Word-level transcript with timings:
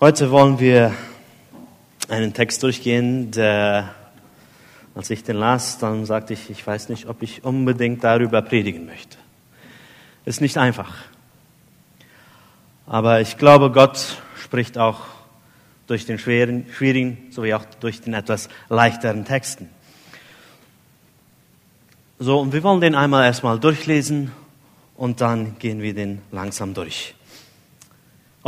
Heute 0.00 0.30
wollen 0.30 0.60
wir 0.60 0.94
einen 2.08 2.32
Text 2.32 2.62
durchgehen, 2.62 3.32
der, 3.32 3.96
als 4.94 5.10
ich 5.10 5.24
den 5.24 5.34
las, 5.34 5.78
dann 5.78 6.06
sagte 6.06 6.34
ich, 6.34 6.50
ich 6.50 6.64
weiß 6.64 6.88
nicht, 6.88 7.08
ob 7.08 7.20
ich 7.20 7.42
unbedingt 7.42 8.04
darüber 8.04 8.40
predigen 8.40 8.86
möchte. 8.86 9.18
Ist 10.24 10.40
nicht 10.40 10.56
einfach. 10.56 10.94
Aber 12.86 13.20
ich 13.20 13.38
glaube, 13.38 13.72
Gott 13.72 14.22
spricht 14.40 14.78
auch 14.78 15.00
durch 15.88 16.06
den 16.06 16.20
schweren, 16.20 16.66
schwierigen 16.72 17.32
sowie 17.32 17.54
auch 17.54 17.64
durch 17.80 18.00
den 18.00 18.14
etwas 18.14 18.48
leichteren 18.68 19.24
Texten. 19.24 19.68
So, 22.20 22.38
und 22.38 22.52
wir 22.52 22.62
wollen 22.62 22.80
den 22.80 22.94
einmal 22.94 23.24
erstmal 23.24 23.58
durchlesen 23.58 24.30
und 24.94 25.20
dann 25.20 25.58
gehen 25.58 25.82
wir 25.82 25.92
den 25.92 26.22
langsam 26.30 26.72
durch. 26.72 27.16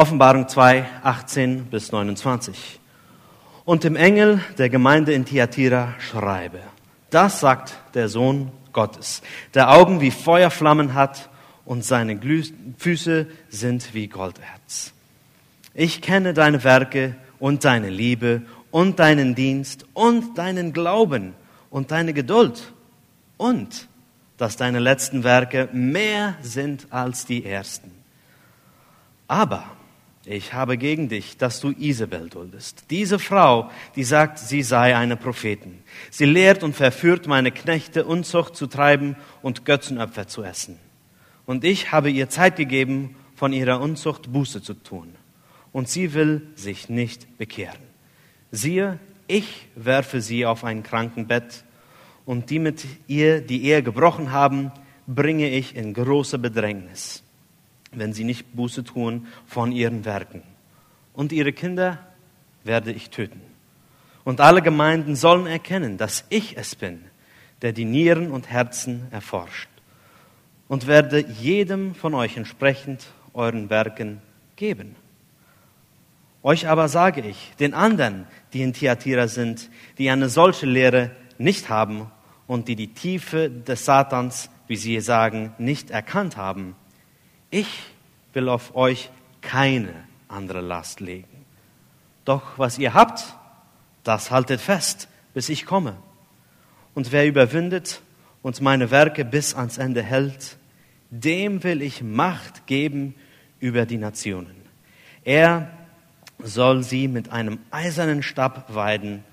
Offenbarung 0.00 0.48
2, 0.48 0.86
18 1.02 1.66
bis 1.66 1.92
29. 1.92 2.80
Und 3.66 3.84
dem 3.84 3.96
Engel 3.96 4.40
der 4.56 4.70
Gemeinde 4.70 5.12
in 5.12 5.26
Thyatira 5.26 5.92
schreibe, 5.98 6.60
das 7.10 7.40
sagt 7.40 7.76
der 7.92 8.08
Sohn 8.08 8.50
Gottes, 8.72 9.20
der 9.52 9.70
Augen 9.70 10.00
wie 10.00 10.10
Feuerflammen 10.10 10.94
hat 10.94 11.28
und 11.66 11.84
seine 11.84 12.18
Füße 12.78 13.26
sind 13.50 13.92
wie 13.92 14.08
Golderz. 14.08 14.94
Ich 15.74 16.00
kenne 16.00 16.32
deine 16.32 16.64
Werke 16.64 17.14
und 17.38 17.66
deine 17.66 17.90
Liebe 17.90 18.40
und 18.70 19.00
deinen 19.00 19.34
Dienst 19.34 19.84
und 19.92 20.38
deinen 20.38 20.72
Glauben 20.72 21.34
und 21.68 21.90
deine 21.90 22.14
Geduld 22.14 22.72
und 23.36 23.86
dass 24.38 24.56
deine 24.56 24.78
letzten 24.78 25.24
Werke 25.24 25.68
mehr 25.74 26.36
sind 26.40 26.86
als 26.88 27.26
die 27.26 27.44
ersten. 27.44 27.90
Aber 29.28 29.64
ich 30.26 30.52
habe 30.52 30.76
gegen 30.76 31.08
dich, 31.08 31.38
dass 31.38 31.60
du 31.60 31.70
Isabel 31.70 32.28
duldest. 32.28 32.84
Diese 32.90 33.18
Frau, 33.18 33.70
die 33.96 34.04
sagt, 34.04 34.38
sie 34.38 34.62
sei 34.62 34.94
eine 34.94 35.16
Prophetin. 35.16 35.78
Sie 36.10 36.26
lehrt 36.26 36.62
und 36.62 36.76
verführt 36.76 37.26
meine 37.26 37.50
Knechte, 37.50 38.04
Unzucht 38.04 38.54
zu 38.54 38.66
treiben 38.66 39.16
und 39.40 39.64
Götzenopfer 39.64 40.28
zu 40.28 40.42
essen. 40.42 40.78
Und 41.46 41.64
ich 41.64 41.90
habe 41.90 42.10
ihr 42.10 42.28
Zeit 42.28 42.56
gegeben, 42.56 43.16
von 43.34 43.54
ihrer 43.54 43.80
Unzucht 43.80 44.30
Buße 44.30 44.60
zu 44.62 44.74
tun. 44.74 45.14
Und 45.72 45.88
sie 45.88 46.12
will 46.12 46.48
sich 46.54 46.90
nicht 46.90 47.38
bekehren. 47.38 47.80
Siehe, 48.50 48.98
ich 49.26 49.68
werfe 49.74 50.20
sie 50.20 50.44
auf 50.44 50.64
ein 50.64 50.82
Krankenbett 50.82 51.64
und 52.26 52.50
die 52.50 52.58
mit 52.58 52.84
ihr 53.06 53.40
die 53.40 53.64
Ehe 53.64 53.82
gebrochen 53.82 54.32
haben, 54.32 54.70
bringe 55.06 55.48
ich 55.48 55.74
in 55.74 55.94
große 55.94 56.38
Bedrängnis 56.38 57.22
wenn 57.92 58.12
sie 58.12 58.24
nicht 58.24 58.54
Buße 58.54 58.84
tun 58.84 59.26
von 59.46 59.72
ihren 59.72 60.04
Werken. 60.04 60.42
Und 61.12 61.32
ihre 61.32 61.52
Kinder 61.52 61.98
werde 62.64 62.92
ich 62.92 63.10
töten. 63.10 63.40
Und 64.24 64.40
alle 64.40 64.62
Gemeinden 64.62 65.16
sollen 65.16 65.46
erkennen, 65.46 65.96
dass 65.96 66.24
ich 66.28 66.56
es 66.56 66.74
bin, 66.74 67.04
der 67.62 67.72
die 67.72 67.84
Nieren 67.84 68.30
und 68.30 68.50
Herzen 68.50 69.06
erforscht. 69.10 69.68
Und 70.68 70.86
werde 70.86 71.20
jedem 71.20 71.94
von 71.94 72.14
euch 72.14 72.36
entsprechend 72.36 73.06
euren 73.34 73.70
Werken 73.70 74.22
geben. 74.56 74.94
Euch 76.42 76.68
aber 76.68 76.88
sage 76.88 77.22
ich, 77.22 77.52
den 77.58 77.74
anderen, 77.74 78.26
die 78.52 78.62
in 78.62 78.72
Thyatira 78.72 79.28
sind, 79.28 79.68
die 79.98 80.10
eine 80.10 80.28
solche 80.28 80.66
Lehre 80.66 81.10
nicht 81.38 81.68
haben 81.68 82.10
und 82.46 82.68
die 82.68 82.76
die 82.76 82.94
Tiefe 82.94 83.50
des 83.50 83.84
Satans, 83.84 84.50
wie 84.66 84.76
sie 84.76 85.00
sagen, 85.00 85.52
nicht 85.58 85.90
erkannt 85.90 86.36
haben, 86.36 86.76
ich 87.50 87.68
will 88.32 88.48
auf 88.48 88.74
euch 88.76 89.10
keine 89.40 89.94
andere 90.28 90.60
Last 90.60 91.00
legen. 91.00 91.44
Doch 92.24 92.58
was 92.58 92.78
ihr 92.78 92.94
habt, 92.94 93.34
das 94.04 94.30
haltet 94.30 94.60
fest, 94.60 95.08
bis 95.34 95.48
ich 95.48 95.66
komme. 95.66 95.96
Und 96.94 97.12
wer 97.12 97.26
überwindet 97.26 98.02
und 98.42 98.60
meine 98.60 98.90
Werke 98.90 99.24
bis 99.24 99.54
ans 99.54 99.78
Ende 99.78 100.02
hält, 100.02 100.56
dem 101.10 101.62
will 101.64 101.82
ich 101.82 102.02
Macht 102.02 102.66
geben 102.66 103.14
über 103.58 103.86
die 103.86 103.98
Nationen. 103.98 104.54
Er 105.24 105.70
soll 106.38 106.82
sie 106.82 107.08
mit 107.08 107.30
einem 107.30 107.58
eisernen 107.70 108.22
Stab 108.22 108.74
weiden 108.74 109.24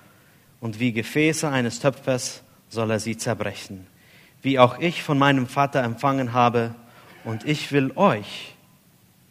und 0.59 0.79
wie 0.79 0.91
Gefäße 0.91 1.47
eines 1.47 1.79
Töpfers 1.79 2.41
soll 2.69 2.91
er 2.91 2.99
sie 2.99 3.15
zerbrechen, 3.15 3.87
wie 4.41 4.59
auch 4.59 4.79
ich 4.79 5.03
von 5.03 5.17
meinem 5.17 5.47
Vater 5.47 5.83
empfangen 5.83 6.33
habe, 6.33 6.75
und 7.27 7.43
ich 7.43 7.73
will 7.73 7.91
euch, 7.97 8.55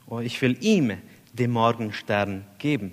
oh, 0.06 0.20
ich 0.20 0.42
will 0.42 0.62
ihm 0.62 0.98
den 1.32 1.50
Morgenstern 1.50 2.44
geben. 2.58 2.92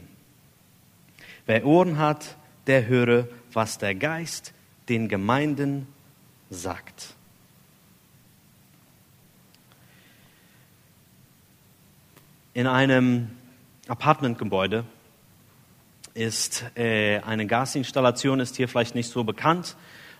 Wer 1.46 1.66
Ohren 1.66 1.98
hat, 1.98 2.38
der 2.68 2.88
höre, 2.88 3.28
was 3.52 3.78
der 3.78 3.96
Geist 3.96 4.54
den 4.88 5.10
Gemeinden 5.10 5.88
sagt. 6.50 7.16
In 12.54 12.66
einem 12.66 13.30
Apartmentgebäude 13.90 14.86
ist 16.14 16.64
äh, 16.78 17.20
eine 17.20 17.46
Gasinstallation, 17.46 18.40
ist 18.40 18.56
hier 18.56 18.70
vielleicht 18.70 18.96
nicht 18.96 19.10
so 19.10 19.26
bekannt, 19.26 19.76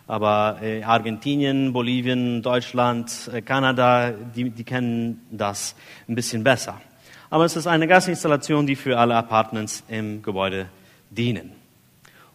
aber 0.06 0.58
äh, 0.62 0.82
Argentinien, 0.82 1.72
Bolivien, 1.72 2.42
Deutschland, 2.42 3.30
äh, 3.32 3.42
Kanada, 3.42 4.10
die, 4.10 4.50
die 4.50 4.64
kennen 4.64 5.26
das 5.30 5.74
ein 6.08 6.14
bisschen 6.14 6.44
besser. 6.44 6.80
Aber 7.30 7.44
es 7.44 7.56
ist 7.56 7.66
eine 7.66 7.86
Gasinstallation, 7.88 8.66
die 8.66 8.76
für 8.76 8.98
alle 8.98 9.16
Apartments 9.16 9.82
im 9.88 10.22
Gebäude 10.22 10.68
dienen. 11.10 11.52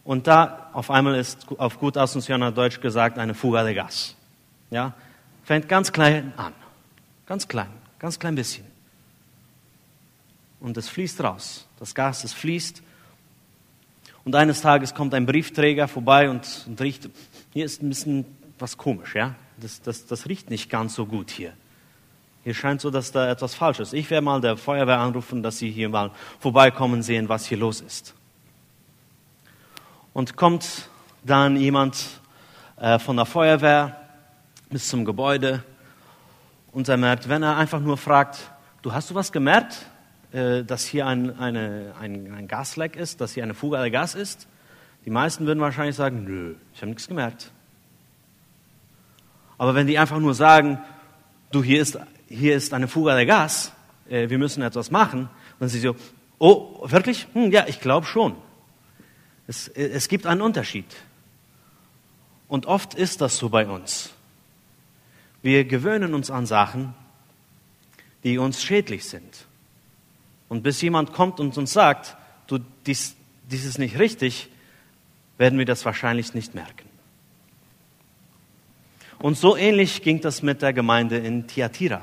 Und 0.03 0.27
da 0.27 0.71
auf 0.73 0.89
einmal 0.89 1.15
ist 1.15 1.47
auf 1.57 1.79
gut 1.79 1.95
Asuncioner 1.95 2.51
Deutsch 2.51 2.81
gesagt 2.81 3.19
eine 3.19 3.35
Fuga 3.35 3.63
de 3.63 3.75
Gas. 3.75 4.15
Ja, 4.71 4.93
fängt 5.43 5.69
ganz 5.69 5.91
klein 5.91 6.33
an, 6.35 6.53
ganz 7.25 7.47
klein, 7.47 7.69
ganz 7.99 8.17
klein 8.17 8.35
bisschen. 8.35 8.65
Und 10.59 10.77
es 10.77 10.89
fließt 10.89 11.23
raus. 11.23 11.67
Das 11.79 11.95
Gas, 11.95 12.23
es 12.23 12.33
fließt. 12.33 12.83
Und 14.25 14.35
eines 14.35 14.61
Tages 14.61 14.93
kommt 14.93 15.13
ein 15.13 15.25
Briefträger 15.25 15.87
vorbei 15.87 16.29
und, 16.29 16.65
und 16.67 16.81
riecht, 16.81 17.09
hier 17.51 17.65
ist 17.65 17.81
ein 17.81 17.89
bisschen 17.89 18.25
was 18.57 18.77
komisch, 18.77 19.15
ja? 19.15 19.35
Das, 19.57 19.81
das, 19.81 20.05
das 20.05 20.27
riecht 20.27 20.49
nicht 20.49 20.69
ganz 20.69 20.95
so 20.95 21.05
gut 21.05 21.31
hier. 21.31 21.53
Hier 22.43 22.53
scheint 22.53 22.81
so, 22.81 22.89
dass 22.89 23.11
da 23.11 23.29
etwas 23.29 23.55
falsch 23.55 23.79
ist. 23.79 23.93
Ich 23.93 24.09
werde 24.09 24.23
mal 24.23 24.39
der 24.39 24.55
Feuerwehr 24.57 24.99
anrufen, 24.99 25.43
dass 25.43 25.57
sie 25.57 25.69
hier 25.69 25.89
mal 25.89 26.11
vorbeikommen 26.39 27.03
sehen, 27.03 27.27
was 27.27 27.45
hier 27.45 27.57
los 27.57 27.81
ist. 27.81 28.13
Und 30.13 30.35
kommt 30.37 30.89
dann 31.23 31.57
jemand 31.57 32.21
äh, 32.77 32.97
von 32.99 33.17
der 33.17 33.25
Feuerwehr 33.25 33.99
bis 34.69 34.87
zum 34.87 35.03
Gebäude 35.03 35.63
und 36.71 36.87
er 36.87 36.97
merkt, 36.97 37.27
wenn 37.27 37.43
er 37.43 37.57
einfach 37.57 37.79
nur 37.79 37.97
fragt, 37.97 38.51
du 38.81 38.93
hast 38.93 39.09
du 39.09 39.15
was 39.15 39.31
gemerkt, 39.31 39.85
äh, 40.31 40.63
dass 40.63 40.85
hier 40.85 41.07
ein, 41.07 41.37
eine, 41.39 41.93
ein, 41.99 42.31
ein 42.33 42.47
Gasleck 42.47 42.95
ist, 42.95 43.19
dass 43.21 43.33
hier 43.33 43.43
eine 43.43 43.53
Fuge 43.53 43.77
der 43.77 43.91
Gas 43.91 44.15
ist? 44.15 44.47
Die 45.05 45.09
meisten 45.09 45.45
würden 45.45 45.59
wahrscheinlich 45.59 45.95
sagen, 45.95 46.23
nö, 46.25 46.55
ich 46.73 46.81
habe 46.81 46.89
nichts 46.89 47.07
gemerkt. 47.07 47.51
Aber 49.57 49.75
wenn 49.75 49.87
die 49.87 49.97
einfach 49.97 50.19
nur 50.19 50.33
sagen, 50.33 50.79
du, 51.51 51.63
hier 51.63 51.81
ist, 51.81 51.99
hier 52.27 52.55
ist 52.55 52.73
eine 52.73 52.87
Fuga 52.87 53.15
der 53.15 53.25
Gas, 53.25 53.73
äh, 54.09 54.29
wir 54.29 54.37
müssen 54.37 54.61
etwas 54.61 54.91
machen, 54.91 55.29
dann 55.59 55.69
sind 55.69 55.81
sie 55.81 55.87
so, 55.87 55.95
oh, 56.37 56.89
wirklich? 56.89 57.27
Hm, 57.33 57.51
ja, 57.51 57.65
ich 57.67 57.79
glaube 57.79 58.05
schon. 58.05 58.35
Es, 59.47 59.67
es 59.67 60.07
gibt 60.07 60.25
einen 60.25 60.41
Unterschied. 60.41 60.85
Und 62.47 62.65
oft 62.65 62.93
ist 62.93 63.21
das 63.21 63.37
so 63.37 63.49
bei 63.49 63.67
uns. 63.67 64.11
Wir 65.41 65.65
gewöhnen 65.65 66.13
uns 66.13 66.31
an 66.31 66.45
Sachen, 66.45 66.93
die 68.23 68.37
uns 68.37 68.63
schädlich 68.63 69.05
sind. 69.05 69.45
Und 70.49 70.63
bis 70.63 70.81
jemand 70.81 71.13
kommt 71.13 71.39
und 71.39 71.57
uns 71.57 71.71
sagt, 71.73 72.17
du, 72.47 72.59
dies, 72.85 73.15
dies 73.49 73.65
ist 73.65 73.77
nicht 73.77 73.99
richtig, 73.99 74.49
werden 75.39 75.57
wir 75.57 75.65
das 75.65 75.83
wahrscheinlich 75.85 76.35
nicht 76.35 76.53
merken. 76.53 76.87
Und 79.17 79.37
so 79.37 79.57
ähnlich 79.57 80.03
ging 80.03 80.21
das 80.21 80.43
mit 80.43 80.61
der 80.61 80.73
Gemeinde 80.73 81.17
in 81.17 81.47
Thyatira. 81.47 82.01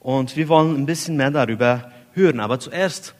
Und 0.00 0.36
wir 0.36 0.48
wollen 0.48 0.76
ein 0.76 0.86
bisschen 0.86 1.16
mehr 1.16 1.32
darüber 1.32 1.90
hören. 2.12 2.38
Aber 2.38 2.60
zuerst 2.60 3.14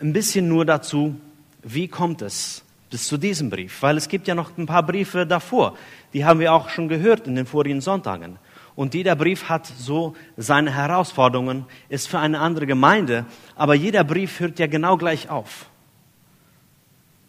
ein 0.00 0.12
bisschen 0.12 0.48
nur 0.48 0.64
dazu, 0.64 1.16
wie 1.62 1.88
kommt 1.88 2.22
es 2.22 2.64
bis 2.90 3.08
zu 3.08 3.18
diesem 3.18 3.50
Brief? 3.50 3.82
Weil 3.82 3.96
es 3.96 4.08
gibt 4.08 4.28
ja 4.28 4.36
noch 4.36 4.56
ein 4.56 4.66
paar 4.66 4.84
Briefe 4.84 5.26
davor. 5.26 5.76
Die 6.12 6.24
haben 6.24 6.38
wir 6.38 6.52
auch 6.52 6.68
schon 6.68 6.88
gehört 6.88 7.26
in 7.26 7.34
den 7.34 7.46
vorigen 7.46 7.80
Sonntagen. 7.80 8.38
Und 8.76 8.94
jeder 8.94 9.16
Brief 9.16 9.48
hat 9.48 9.66
so 9.66 10.14
seine 10.36 10.72
Herausforderungen, 10.72 11.66
ist 11.88 12.08
für 12.08 12.20
eine 12.20 12.38
andere 12.38 12.66
Gemeinde. 12.66 13.26
Aber 13.56 13.74
jeder 13.74 14.04
Brief 14.04 14.38
hört 14.38 14.60
ja 14.60 14.68
genau 14.68 14.96
gleich 14.96 15.28
auf. 15.28 15.66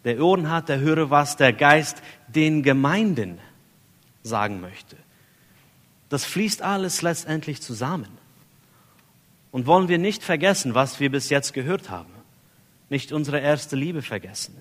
Der 0.04 0.20
Ohren 0.20 0.50
hat, 0.50 0.68
der 0.68 0.80
höre, 0.80 1.10
was 1.10 1.36
der 1.36 1.52
Geist 1.52 2.02
den 2.28 2.62
Gemeinden 2.62 3.38
sagen 4.22 4.60
möchte. 4.60 4.96
Das 6.08 6.24
fließt 6.24 6.62
alles 6.62 7.02
letztendlich 7.02 7.62
zusammen. 7.62 8.08
Und 9.50 9.66
wollen 9.66 9.88
wir 9.88 9.98
nicht 9.98 10.22
vergessen, 10.22 10.74
was 10.74 11.00
wir 11.00 11.10
bis 11.10 11.30
jetzt 11.30 11.54
gehört 11.54 11.88
haben. 11.88 12.12
Nicht 12.90 13.12
unsere 13.12 13.40
erste 13.40 13.76
Liebe 13.76 14.02
vergessen. 14.02 14.60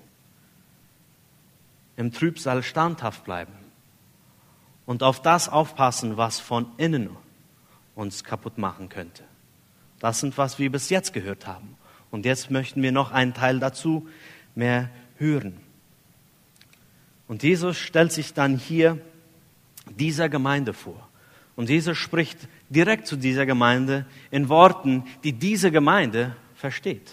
Im 1.97 2.11
Trübsal 2.11 2.63
standhaft 2.63 3.23
bleiben. 3.23 3.53
Und 4.85 5.03
auf 5.03 5.21
das 5.21 5.49
aufpassen, 5.49 6.17
was 6.17 6.39
von 6.39 6.67
innen 6.77 7.09
uns 7.95 8.23
kaputt 8.23 8.57
machen 8.57 8.89
könnte. 8.89 9.23
Das 9.99 10.19
sind, 10.19 10.37
was 10.37 10.59
wir 10.59 10.71
bis 10.71 10.89
jetzt 10.89 11.13
gehört 11.13 11.47
haben. 11.47 11.77
Und 12.11 12.25
jetzt 12.25 12.51
möchten 12.51 12.81
wir 12.81 12.91
noch 12.91 13.11
einen 13.11 13.33
Teil 13.33 13.59
dazu 13.59 14.07
mehr 14.55 14.89
hören. 15.18 15.57
Und 17.27 17.44
Jesus 17.44 17.77
stellt 17.77 18.12
sich 18.12 18.33
dann 18.33 18.57
hier 18.57 19.00
dieser 19.98 20.30
Gemeinde 20.30 20.74
vor. 20.74 21.07
Und 21.56 21.69
Jesus 21.69 21.98
spricht 21.98 22.48
direkt 22.69 23.07
zu 23.07 23.15
dieser 23.15 23.45
Gemeinde 23.45 24.06
in 24.31 24.50
Worten, 24.50 25.04
die 25.24 25.33
diese 25.33 25.71
Gemeinde 25.71 26.36
versteht, 26.56 27.12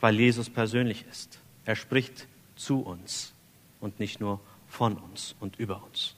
weil 0.00 0.18
Jesus 0.18 0.50
persönlich 0.50 1.04
ist. 1.10 1.38
Er 1.64 1.76
spricht 1.76 2.26
zu 2.56 2.80
uns 2.80 3.32
und 3.80 3.98
nicht 4.00 4.20
nur 4.20 4.40
von 4.68 4.96
uns 4.96 5.34
und 5.40 5.58
über 5.58 5.82
uns. 5.84 6.14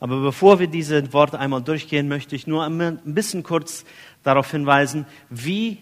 Aber 0.00 0.20
bevor 0.20 0.58
wir 0.58 0.66
diese 0.66 1.12
Worte 1.14 1.38
einmal 1.38 1.62
durchgehen, 1.62 2.08
möchte 2.08 2.36
ich 2.36 2.46
nur 2.46 2.64
ein 2.64 3.00
bisschen 3.04 3.42
kurz 3.42 3.86
darauf 4.22 4.50
hinweisen, 4.50 5.06
wie 5.30 5.78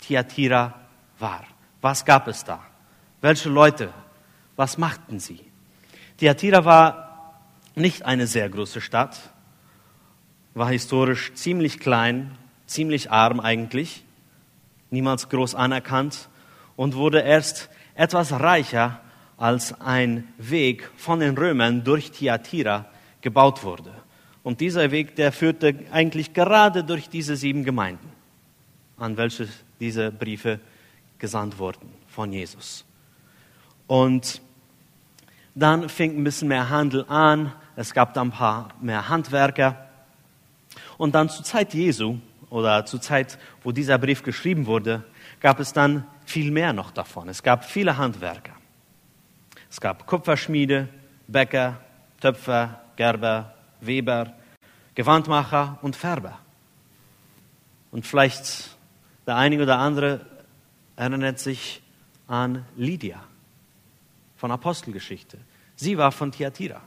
Thyatira 0.00 0.74
war. 1.18 1.44
Was 1.80 2.04
gab 2.04 2.28
es 2.28 2.44
da? 2.44 2.64
Welche 3.26 3.48
Leute? 3.48 3.92
Was 4.54 4.78
machten 4.78 5.18
sie? 5.18 5.40
Thyatira 6.16 6.64
war 6.64 7.40
nicht 7.74 8.04
eine 8.04 8.28
sehr 8.28 8.48
große 8.48 8.80
Stadt, 8.80 9.18
war 10.54 10.70
historisch 10.70 11.34
ziemlich 11.34 11.80
klein, 11.80 12.38
ziemlich 12.68 13.10
arm 13.10 13.40
eigentlich, 13.40 14.04
niemals 14.92 15.28
groß 15.28 15.56
anerkannt 15.56 16.28
und 16.76 16.94
wurde 16.94 17.18
erst 17.18 17.68
etwas 17.96 18.30
reicher, 18.30 19.00
als 19.36 19.80
ein 19.80 20.28
Weg 20.38 20.88
von 20.96 21.18
den 21.18 21.36
Römern 21.36 21.82
durch 21.82 22.12
Thyatira 22.12 22.86
gebaut 23.22 23.64
wurde. 23.64 23.90
Und 24.44 24.60
dieser 24.60 24.92
Weg, 24.92 25.16
der 25.16 25.32
führte 25.32 25.74
eigentlich 25.90 26.32
gerade 26.32 26.84
durch 26.84 27.08
diese 27.08 27.34
sieben 27.34 27.64
Gemeinden, 27.64 28.08
an 28.96 29.16
welche 29.16 29.48
diese 29.80 30.12
Briefe 30.12 30.60
gesandt 31.18 31.58
wurden 31.58 31.88
von 32.06 32.32
Jesus. 32.32 32.86
Und 33.86 34.40
dann 35.54 35.88
fing 35.88 36.16
ein 36.16 36.24
bisschen 36.24 36.48
mehr 36.48 36.68
Handel 36.68 37.04
an, 37.08 37.52
es 37.76 37.92
gab 37.92 38.14
dann 38.14 38.28
ein 38.28 38.32
paar 38.32 38.68
mehr 38.80 39.08
Handwerker. 39.08 39.86
Und 40.98 41.14
dann 41.14 41.28
zur 41.28 41.44
Zeit 41.44 41.74
Jesu 41.74 42.18
oder 42.50 42.84
zur 42.86 43.00
Zeit, 43.00 43.38
wo 43.62 43.72
dieser 43.72 43.98
Brief 43.98 44.22
geschrieben 44.22 44.66
wurde, 44.66 45.04
gab 45.40 45.60
es 45.60 45.72
dann 45.72 46.06
viel 46.24 46.50
mehr 46.50 46.72
noch 46.72 46.90
davon. 46.90 47.28
Es 47.28 47.42
gab 47.42 47.64
viele 47.64 47.96
Handwerker. 47.96 48.52
Es 49.70 49.80
gab 49.80 50.06
Kupferschmiede, 50.06 50.88
Bäcker, 51.26 51.80
Töpfer, 52.20 52.80
Gerber, 52.96 53.54
Weber, 53.80 54.32
Gewandmacher 54.94 55.78
und 55.82 55.96
Färber. 55.96 56.38
Und 57.90 58.06
vielleicht 58.06 58.76
der 59.26 59.36
eine 59.36 59.62
oder 59.62 59.78
andere 59.78 60.24
erinnert 60.96 61.38
sich 61.38 61.82
an 62.26 62.64
Lydia 62.76 63.22
von 64.36 64.50
Apostelgeschichte. 64.50 65.38
Sie 65.74 65.98
war 65.98 66.12
von 66.12 66.32
Thyatira. 66.32 66.80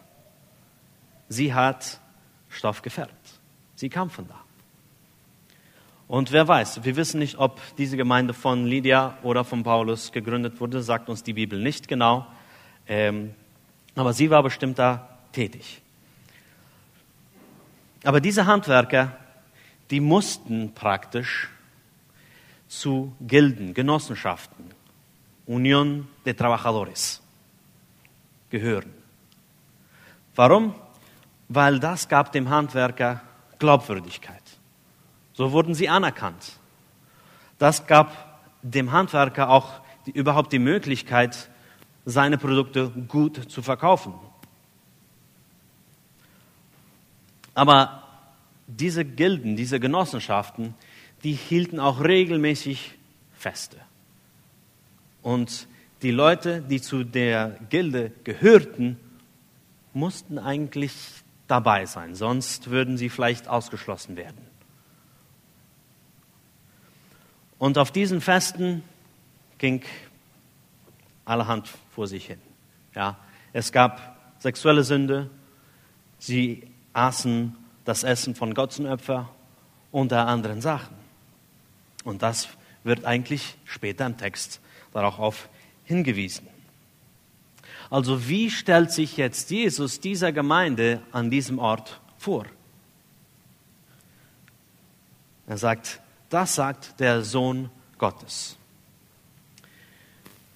Sie 1.27 1.53
hat 1.53 1.99
Stoff 2.49 2.81
gefärbt. 2.81 3.39
Sie 3.75 3.89
kam 3.89 4.09
von 4.09 4.27
da. 4.27 4.39
Und 6.07 6.31
wer 6.31 6.47
weiß, 6.47 6.83
wir 6.83 6.95
wissen 6.95 7.19
nicht, 7.19 7.37
ob 7.37 7.61
diese 7.77 7.95
Gemeinde 7.95 8.33
von 8.33 8.65
Lydia 8.65 9.17
oder 9.21 9.43
von 9.43 9.61
Paulus 9.61 10.11
gegründet 10.11 10.59
wurde, 10.59 10.81
sagt 10.81 11.07
uns 11.07 11.21
die 11.21 11.33
Bibel 11.33 11.61
nicht 11.61 11.87
genau. 11.87 12.25
Ähm, 12.87 13.35
aber 13.93 14.13
sie 14.13 14.31
war 14.31 14.41
bestimmt 14.41 14.79
da 14.79 15.19
tätig. 15.31 15.81
Aber 18.03 18.21
diese 18.21 18.47
Handwerker, 18.47 19.15
die 19.91 19.99
mussten 19.99 20.73
praktisch 20.73 21.49
zu 22.67 23.15
Gilden, 23.21 23.75
Genossenschaften, 23.75 24.65
Union 25.45 26.07
de 26.25 26.33
Trabajadores 26.33 27.21
gehören. 28.49 28.93
Warum? 30.35 30.75
Weil 31.47 31.79
das 31.79 32.07
gab 32.07 32.31
dem 32.31 32.49
Handwerker 32.49 33.21
Glaubwürdigkeit. 33.57 34.43
So 35.33 35.51
wurden 35.51 35.73
sie 35.73 35.89
anerkannt. 35.89 36.59
Das 37.57 37.87
gab 37.87 38.39
dem 38.61 38.91
Handwerker 38.91 39.49
auch 39.49 39.81
die, 40.05 40.11
überhaupt 40.11 40.53
die 40.53 40.59
Möglichkeit, 40.59 41.49
seine 42.05 42.37
Produkte 42.37 42.89
gut 42.89 43.51
zu 43.51 43.61
verkaufen. 43.61 44.13
Aber 47.53 48.03
diese 48.67 49.03
Gilden, 49.03 49.55
diese 49.55 49.79
Genossenschaften, 49.79 50.75
die 51.23 51.33
hielten 51.33 51.79
auch 51.79 52.01
regelmäßig 52.01 52.95
Feste. 53.33 53.77
Und 55.21 55.67
die 56.01 56.11
Leute, 56.11 56.61
die 56.61 56.81
zu 56.81 57.03
der 57.03 57.57
Gilde 57.69 58.11
gehörten, 58.23 58.97
mussten 59.93 60.39
eigentlich 60.39 60.93
dabei 61.47 61.85
sein, 61.85 62.15
sonst 62.15 62.69
würden 62.69 62.97
sie 62.97 63.09
vielleicht 63.09 63.47
ausgeschlossen 63.47 64.15
werden. 64.15 64.47
Und 67.57 67.77
auf 67.77 67.91
diesen 67.91 68.21
Festen 68.21 68.83
ging 69.57 69.83
allerhand 71.25 71.69
vor 71.93 72.07
sich 72.07 72.27
hin. 72.27 72.39
Ja, 72.95 73.17
es 73.51 73.71
gab 73.71 74.17
sexuelle 74.39 74.83
Sünde, 74.83 75.29
sie 76.17 76.63
aßen 76.93 77.55
das 77.83 78.03
Essen 78.03 78.35
von 78.35 78.53
Götzenopfer 78.53 79.29
unter 79.91 80.27
anderen 80.27 80.61
Sachen. 80.61 80.95
Und 82.03 82.21
das 82.21 82.47
wird 82.83 83.05
eigentlich 83.05 83.57
später 83.65 84.05
im 84.05 84.17
Text 84.17 84.61
darauf 84.93 85.49
hingewiesen. 85.89 86.47
Also 87.89 88.29
wie 88.29 88.51
stellt 88.51 88.91
sich 88.91 89.17
jetzt 89.17 89.49
Jesus 89.49 89.99
dieser 89.99 90.31
Gemeinde 90.31 91.01
an 91.11 91.31
diesem 91.31 91.57
Ort 91.57 91.99
vor? 92.19 92.45
Er 95.47 95.57
sagt, 95.57 95.99
das 96.29 96.53
sagt 96.53 96.99
der 96.99 97.23
Sohn 97.23 97.71
Gottes. 97.97 98.55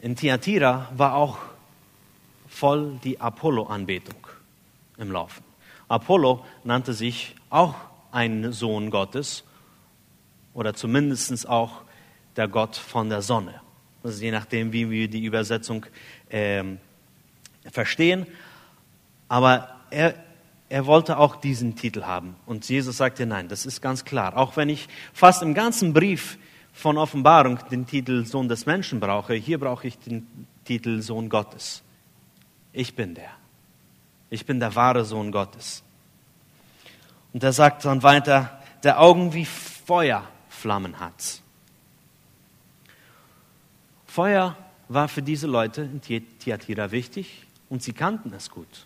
In 0.01 0.15
Thyatira 0.15 0.91
war 0.95 1.15
auch 1.15 1.39
voll 2.47 2.99
die 3.03 3.19
Apollo-Anbetung 3.19 4.27
im 4.99 5.11
Laufen. 5.11 5.43
Apollo 5.87 6.45
nannte 6.63 6.93
sich 6.93 7.35
auch 7.49 7.73
ein 8.11 8.53
Sohn 8.53 8.91
Gottes 8.91 9.43
oder 10.53 10.75
zumindest 10.75 11.49
auch 11.49 11.81
der 12.35 12.47
Gott 12.47 12.75
von 12.75 13.09
der 13.09 13.23
Sonne. 13.23 13.63
Ist 14.03 14.21
je 14.21 14.31
nachdem, 14.31 14.73
wie 14.73 14.89
wir 14.89 15.07
die 15.07 15.23
Übersetzung 15.23 15.85
äh, 16.29 16.63
verstehen. 17.71 18.27
Aber 19.29 19.69
er, 19.89 20.15
er 20.69 20.85
wollte 20.85 21.17
auch 21.17 21.37
diesen 21.37 21.75
Titel 21.75 22.03
haben. 22.03 22.35
Und 22.45 22.67
Jesus 22.67 22.97
sagte, 22.97 23.25
nein, 23.25 23.47
das 23.47 23.65
ist 23.65 23.81
ganz 23.81 24.03
klar. 24.03 24.35
Auch 24.37 24.57
wenn 24.57 24.69
ich 24.69 24.89
fast 25.13 25.41
im 25.41 25.53
ganzen 25.53 25.93
Brief 25.93 26.37
von 26.73 26.97
Offenbarung 26.97 27.59
den 27.69 27.85
Titel 27.85 28.25
Sohn 28.25 28.47
des 28.47 28.65
Menschen 28.65 28.99
brauche, 28.99 29.35
hier 29.35 29.59
brauche 29.59 29.87
ich 29.87 29.97
den 29.99 30.47
Titel 30.65 31.01
Sohn 31.01 31.29
Gottes. 31.29 31.83
Ich 32.73 32.95
bin 32.95 33.13
der. 33.13 33.29
Ich 34.29 34.45
bin 34.45 34.59
der 34.59 34.73
wahre 34.75 35.05
Sohn 35.05 35.31
Gottes. 35.31 35.83
Und 37.33 37.43
er 37.43 37.53
sagt 37.53 37.85
dann 37.85 38.03
weiter, 38.03 38.59
der 38.83 38.99
Augen 38.99 39.33
wie 39.33 39.45
Feuerflammen 39.45 40.99
hat. 40.99 41.42
Feuer 44.13 44.55
war 44.89 45.07
für 45.07 45.23
diese 45.23 45.47
Leute 45.47 45.81
in 45.81 45.99
Thyatira 45.99 46.91
wichtig 46.91 47.47
und 47.67 47.81
sie 47.81 47.93
kannten 47.93 48.31
es 48.31 48.51
gut. 48.51 48.85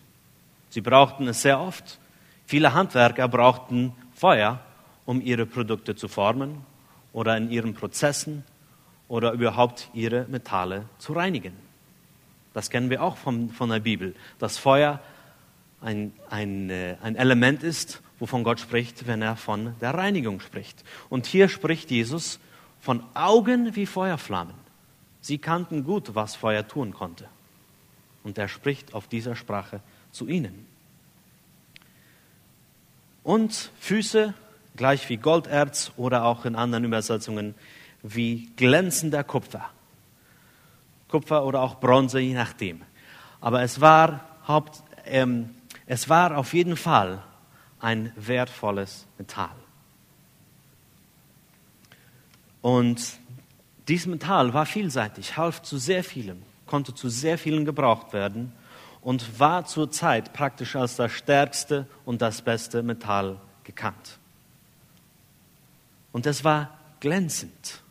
Sie 0.70 0.80
brauchten 0.80 1.28
es 1.28 1.42
sehr 1.42 1.60
oft. 1.60 1.98
Viele 2.46 2.72
Handwerker 2.72 3.28
brauchten 3.28 3.92
Feuer, 4.14 4.58
um 5.04 5.20
ihre 5.20 5.44
Produkte 5.44 5.94
zu 5.94 6.08
formen 6.08 6.64
oder 7.12 7.36
in 7.36 7.50
ihren 7.50 7.74
Prozessen 7.74 8.42
oder 9.06 9.32
überhaupt 9.32 9.90
ihre 9.92 10.24
Metalle 10.30 10.86
zu 10.96 11.12
reinigen. 11.12 11.52
Das 12.54 12.70
kennen 12.70 12.88
wir 12.88 13.02
auch 13.02 13.18
von, 13.18 13.50
von 13.50 13.68
der 13.68 13.80
Bibel, 13.80 14.14
dass 14.38 14.56
Feuer 14.56 14.98
ein, 15.82 16.14
ein, 16.30 16.70
äh, 16.70 16.96
ein 17.02 17.16
Element 17.16 17.62
ist, 17.62 18.00
wovon 18.18 18.44
Gott 18.44 18.60
spricht, 18.60 19.06
wenn 19.06 19.20
er 19.20 19.36
von 19.36 19.74
der 19.82 19.92
Reinigung 19.92 20.40
spricht. 20.40 20.82
Und 21.10 21.26
hier 21.26 21.50
spricht 21.50 21.90
Jesus 21.90 22.40
von 22.80 23.02
Augen 23.12 23.76
wie 23.76 23.84
Feuerflammen. 23.84 24.67
Sie 25.20 25.38
kannten 25.38 25.84
gut, 25.84 26.14
was 26.14 26.36
Feuer 26.36 26.66
tun 26.66 26.92
konnte. 26.92 27.28
Und 28.24 28.38
er 28.38 28.48
spricht 28.48 28.94
auf 28.94 29.08
dieser 29.08 29.36
Sprache 29.36 29.80
zu 30.12 30.28
ihnen. 30.28 30.66
Und 33.22 33.70
Füße 33.78 34.34
gleich 34.76 35.08
wie 35.08 35.16
Golderz 35.18 35.92
oder 35.96 36.24
auch 36.24 36.44
in 36.44 36.56
anderen 36.56 36.84
Übersetzungen 36.84 37.54
wie 38.02 38.48
glänzender 38.56 39.24
Kupfer. 39.24 39.68
Kupfer 41.08 41.44
oder 41.44 41.60
auch 41.60 41.80
Bronze, 41.80 42.20
je 42.20 42.34
nachdem. 42.34 42.82
Aber 43.40 43.62
es 43.62 43.80
war, 43.80 44.24
Haupt, 44.46 44.82
ähm, 45.04 45.54
es 45.86 46.08
war 46.08 46.36
auf 46.36 46.54
jeden 46.54 46.76
Fall 46.76 47.22
ein 47.80 48.12
wertvolles 48.16 49.06
Metall. 49.18 49.50
Und 52.62 53.18
dieses 53.88 54.06
Metall 54.06 54.52
war 54.52 54.66
vielseitig, 54.66 55.36
half 55.36 55.62
zu 55.62 55.78
sehr 55.78 56.04
vielen, 56.04 56.42
konnte 56.66 56.94
zu 56.94 57.08
sehr 57.08 57.38
vielen 57.38 57.64
gebraucht 57.64 58.12
werden 58.12 58.52
und 59.00 59.40
war 59.40 59.64
zur 59.64 59.90
Zeit 59.90 60.32
praktisch 60.32 60.76
als 60.76 60.96
das 60.96 61.12
stärkste 61.12 61.86
und 62.04 62.20
das 62.20 62.42
beste 62.42 62.82
Metall 62.82 63.40
gekannt. 63.64 64.18
Und 66.12 66.26
es 66.26 66.44
war 66.44 66.78
glänzend. 67.00 67.82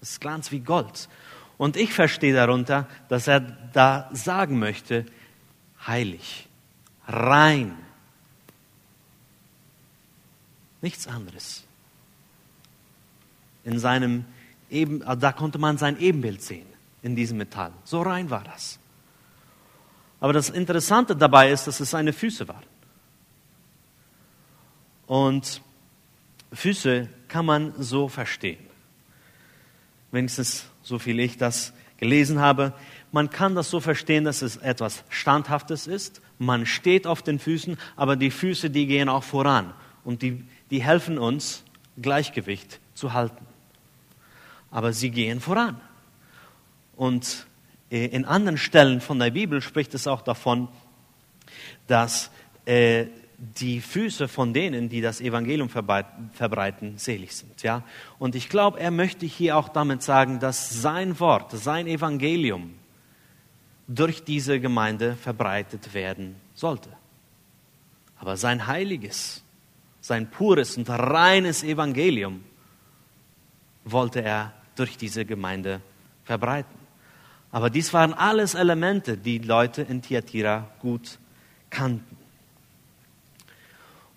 Es 0.00 0.20
glanz 0.20 0.50
wie 0.50 0.60
Gold. 0.60 1.08
Und 1.56 1.76
ich 1.76 1.92
verstehe 1.92 2.34
darunter, 2.34 2.88
dass 3.08 3.26
er 3.26 3.40
da 3.40 4.10
sagen 4.12 4.58
möchte, 4.58 5.06
heilig, 5.86 6.48
rein. 7.06 7.76
Nichts 10.82 11.06
anderes. 11.06 11.63
In 13.64 13.78
seinem 13.78 14.24
Eben, 14.70 15.00
da 15.20 15.32
konnte 15.32 15.58
man 15.58 15.78
sein 15.78 15.98
Ebenbild 16.00 16.42
sehen 16.42 16.66
in 17.02 17.14
diesem 17.14 17.38
Metall. 17.38 17.72
So 17.84 18.02
rein 18.02 18.30
war 18.30 18.42
das. 18.42 18.78
Aber 20.20 20.32
das 20.32 20.50
Interessante 20.50 21.14
dabei 21.14 21.50
ist, 21.50 21.66
dass 21.66 21.80
es 21.80 21.90
seine 21.90 22.12
Füße 22.12 22.48
waren. 22.48 22.64
Und 25.06 25.60
Füße 26.52 27.08
kann 27.28 27.44
man 27.44 27.74
so 27.78 28.08
verstehen. 28.08 28.64
Wenigstens 30.10 30.66
so 30.82 30.98
viel 30.98 31.20
ich 31.20 31.36
das 31.36 31.72
gelesen 31.98 32.40
habe. 32.40 32.72
Man 33.12 33.30
kann 33.30 33.54
das 33.54 33.70
so 33.70 33.80
verstehen, 33.80 34.24
dass 34.24 34.42
es 34.42 34.56
etwas 34.56 35.04
Standhaftes 35.08 35.86
ist. 35.86 36.20
Man 36.38 36.66
steht 36.66 37.06
auf 37.06 37.22
den 37.22 37.38
Füßen, 37.38 37.76
aber 37.96 38.16
die 38.16 38.30
Füße, 38.30 38.70
die 38.70 38.86
gehen 38.86 39.08
auch 39.08 39.24
voran 39.24 39.74
und 40.04 40.22
die, 40.22 40.44
die 40.70 40.82
helfen 40.82 41.18
uns, 41.18 41.64
Gleichgewicht 42.00 42.80
zu 42.94 43.12
halten. 43.12 43.46
Aber 44.74 44.92
sie 44.92 45.10
gehen 45.10 45.38
voran. 45.38 45.80
Und 46.96 47.46
äh, 47.92 48.06
in 48.06 48.24
anderen 48.24 48.58
Stellen 48.58 49.00
von 49.00 49.20
der 49.20 49.30
Bibel 49.30 49.62
spricht 49.62 49.94
es 49.94 50.08
auch 50.08 50.20
davon, 50.20 50.66
dass 51.86 52.32
äh, 52.66 53.06
die 53.38 53.80
Füße 53.80 54.26
von 54.26 54.52
denen, 54.52 54.88
die 54.88 55.00
das 55.00 55.20
Evangelium 55.20 55.68
verbreiten, 55.68 56.98
selig 56.98 57.36
sind. 57.36 57.62
Ja? 57.62 57.84
Und 58.18 58.34
ich 58.34 58.48
glaube, 58.48 58.80
er 58.80 58.90
möchte 58.90 59.26
hier 59.26 59.56
auch 59.56 59.68
damit 59.68 60.02
sagen, 60.02 60.40
dass 60.40 60.82
sein 60.82 61.20
Wort, 61.20 61.52
sein 61.52 61.86
Evangelium 61.86 62.74
durch 63.86 64.24
diese 64.24 64.58
Gemeinde 64.58 65.14
verbreitet 65.14 65.94
werden 65.94 66.34
sollte. 66.54 66.90
Aber 68.18 68.36
sein 68.36 68.66
heiliges, 68.66 69.44
sein 70.00 70.28
pures 70.28 70.76
und 70.76 70.90
reines 70.90 71.62
Evangelium 71.62 72.42
wollte 73.84 74.20
er 74.20 74.52
durch 74.76 74.96
diese 74.96 75.24
Gemeinde 75.24 75.80
verbreiten. 76.24 76.78
Aber 77.50 77.70
dies 77.70 77.92
waren 77.92 78.14
alles 78.14 78.54
Elemente, 78.54 79.16
die 79.16 79.38
Leute 79.38 79.82
in 79.82 80.02
Thyatira 80.02 80.68
gut 80.80 81.18
kannten. 81.70 82.16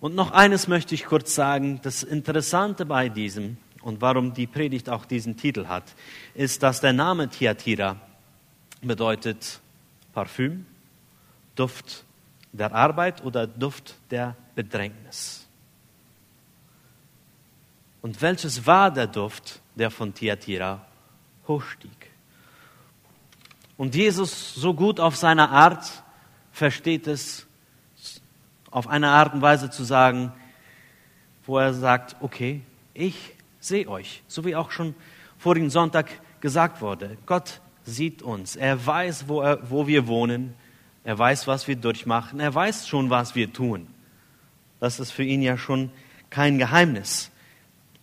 Und 0.00 0.14
noch 0.14 0.30
eines 0.30 0.68
möchte 0.68 0.94
ich 0.94 1.06
kurz 1.06 1.34
sagen. 1.34 1.80
Das 1.82 2.02
Interessante 2.02 2.86
bei 2.86 3.08
diesem 3.08 3.56
und 3.82 4.00
warum 4.00 4.34
die 4.34 4.46
Predigt 4.46 4.88
auch 4.88 5.04
diesen 5.04 5.36
Titel 5.36 5.66
hat, 5.66 5.84
ist, 6.34 6.62
dass 6.62 6.80
der 6.80 6.92
Name 6.92 7.28
Thyatira 7.28 7.96
bedeutet 8.82 9.60
Parfüm, 10.12 10.66
Duft 11.54 12.04
der 12.52 12.72
Arbeit 12.74 13.24
oder 13.24 13.46
Duft 13.46 13.96
der 14.10 14.36
Bedrängnis. 14.54 15.47
Und 18.02 18.22
welches 18.22 18.66
war 18.66 18.90
der 18.90 19.06
Duft, 19.06 19.60
der 19.74 19.90
von 19.90 20.14
Thyatira 20.14 20.84
hochstieg? 21.46 22.10
Und 23.76 23.94
Jesus 23.94 24.54
so 24.54 24.74
gut 24.74 25.00
auf 25.00 25.16
seine 25.16 25.50
Art 25.50 26.02
versteht 26.52 27.06
es, 27.06 27.46
auf 28.70 28.88
eine 28.88 29.08
Art 29.08 29.34
und 29.34 29.40
Weise 29.40 29.70
zu 29.70 29.84
sagen, 29.84 30.32
wo 31.46 31.58
er 31.58 31.72
sagt, 31.72 32.16
okay, 32.20 32.60
ich 32.92 33.34
sehe 33.60 33.88
euch, 33.88 34.22
so 34.28 34.44
wie 34.44 34.56
auch 34.56 34.70
schon 34.70 34.94
vorigen 35.38 35.70
Sonntag 35.70 36.06
gesagt 36.40 36.80
wurde. 36.80 37.16
Gott 37.24 37.60
sieht 37.84 38.22
uns, 38.22 38.56
er 38.56 38.84
weiß, 38.84 39.28
wo, 39.28 39.40
er, 39.40 39.70
wo 39.70 39.86
wir 39.86 40.06
wohnen, 40.06 40.54
er 41.04 41.18
weiß, 41.18 41.46
was 41.46 41.68
wir 41.68 41.76
durchmachen, 41.76 42.40
er 42.40 42.54
weiß 42.54 42.86
schon, 42.86 43.08
was 43.10 43.34
wir 43.34 43.52
tun. 43.52 43.86
Das 44.80 45.00
ist 45.00 45.10
für 45.10 45.24
ihn 45.24 45.42
ja 45.42 45.56
schon 45.56 45.90
kein 46.30 46.58
Geheimnis. 46.58 47.30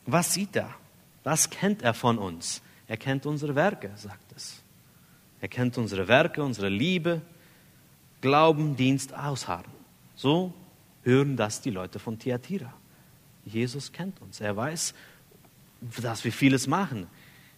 Was 0.05 0.33
sieht 0.33 0.55
er? 0.55 0.69
Was 1.23 1.49
kennt 1.49 1.81
er 1.81 1.93
von 1.93 2.17
uns? 2.17 2.61
Er 2.87 2.97
kennt 2.97 3.25
unsere 3.25 3.55
Werke, 3.55 3.91
sagt 3.95 4.31
es. 4.35 4.61
Er 5.41 5.47
kennt 5.47 5.77
unsere 5.77 6.07
Werke, 6.07 6.43
unsere 6.43 6.69
Liebe, 6.69 7.21
Glauben, 8.21 8.75
Dienst, 8.75 9.13
Ausharren. 9.13 9.71
So 10.15 10.53
hören 11.03 11.35
das 11.35 11.61
die 11.61 11.71
Leute 11.71 11.99
von 11.99 12.17
Thyatira. 12.17 12.73
Jesus 13.45 13.91
kennt 13.91 14.21
uns. 14.21 14.41
Er 14.41 14.55
weiß, 14.55 14.93
dass 16.01 16.23
wir 16.23 16.31
vieles 16.31 16.67
machen. 16.67 17.07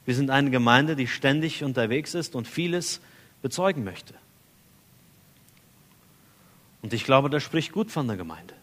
Wir 0.05 0.15
sind 0.15 0.29
eine 0.29 0.49
Gemeinde, 0.49 0.95
die 0.95 1.07
ständig 1.07 1.63
unterwegs 1.63 2.13
ist 2.13 2.35
und 2.35 2.47
vieles 2.47 3.01
bezeugen 3.41 3.83
möchte. 3.83 4.13
Und 6.81 6.93
ich 6.93 7.03
glaube, 7.03 7.29
das 7.29 7.43
spricht 7.43 7.71
gut 7.71 7.91
von 7.91 8.07
der 8.07 8.17
Gemeinde. 8.17 8.53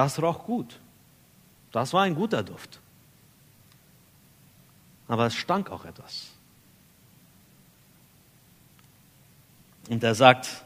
Das 0.00 0.22
roch 0.22 0.44
gut. 0.44 0.80
Das 1.72 1.92
war 1.92 2.04
ein 2.04 2.14
guter 2.14 2.42
Duft. 2.42 2.80
Aber 5.08 5.26
es 5.26 5.34
stank 5.34 5.68
auch 5.68 5.84
etwas. 5.84 6.30
Und 9.90 10.02
er 10.02 10.14
sagt, 10.14 10.64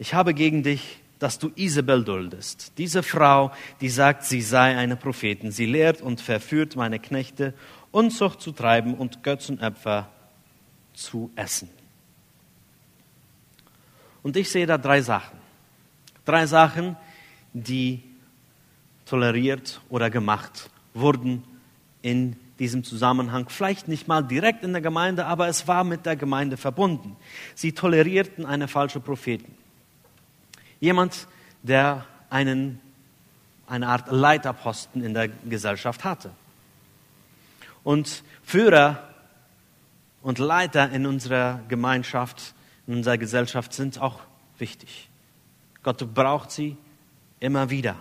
ich 0.00 0.14
habe 0.14 0.34
gegen 0.34 0.64
dich, 0.64 0.98
dass 1.20 1.38
du 1.38 1.52
Isabel 1.54 2.02
duldest. 2.02 2.72
Diese 2.76 3.04
Frau, 3.04 3.52
die 3.80 3.88
sagt, 3.88 4.24
sie 4.24 4.42
sei 4.42 4.76
eine 4.76 4.96
Prophetin. 4.96 5.52
Sie 5.52 5.66
lehrt 5.66 6.02
und 6.02 6.20
verführt 6.20 6.74
meine 6.74 6.98
Knechte, 6.98 7.54
Unzucht 7.92 8.40
zu 8.40 8.50
treiben 8.50 8.94
und 8.94 9.22
Götzenopfer 9.22 10.08
zu 10.92 11.30
essen. 11.36 11.70
Und 14.24 14.36
ich 14.36 14.50
sehe 14.50 14.66
da 14.66 14.76
drei 14.76 15.02
Sachen. 15.02 15.38
Drei 16.24 16.46
Sachen, 16.46 16.96
die 17.52 18.02
toleriert 19.04 19.80
oder 19.88 20.10
gemacht 20.10 20.70
wurden 20.94 21.44
in 22.02 22.36
diesem 22.58 22.84
Zusammenhang. 22.84 23.48
Vielleicht 23.48 23.88
nicht 23.88 24.08
mal 24.08 24.22
direkt 24.22 24.62
in 24.64 24.72
der 24.72 24.82
Gemeinde, 24.82 25.26
aber 25.26 25.48
es 25.48 25.66
war 25.66 25.84
mit 25.84 26.06
der 26.06 26.16
Gemeinde 26.16 26.56
verbunden. 26.56 27.16
Sie 27.54 27.72
tolerierten 27.72 28.46
eine 28.46 28.68
falsche 28.68 29.00
Propheten. 29.00 29.54
Jemand, 30.80 31.26
der 31.62 32.06
einen, 32.30 32.80
eine 33.66 33.88
Art 33.88 34.10
Leiterposten 34.10 35.02
in 35.02 35.14
der 35.14 35.28
Gesellschaft 35.28 36.04
hatte. 36.04 36.30
Und 37.84 38.22
Führer 38.42 39.08
und 40.22 40.38
Leiter 40.38 40.90
in 40.90 41.06
unserer 41.06 41.60
Gemeinschaft, 41.68 42.54
in 42.86 42.94
unserer 42.94 43.18
Gesellschaft 43.18 43.72
sind 43.72 44.00
auch 44.00 44.20
wichtig. 44.58 45.08
Gott 45.82 46.14
braucht 46.14 46.50
sie 46.50 46.76
immer 47.42 47.70
wieder. 47.70 47.96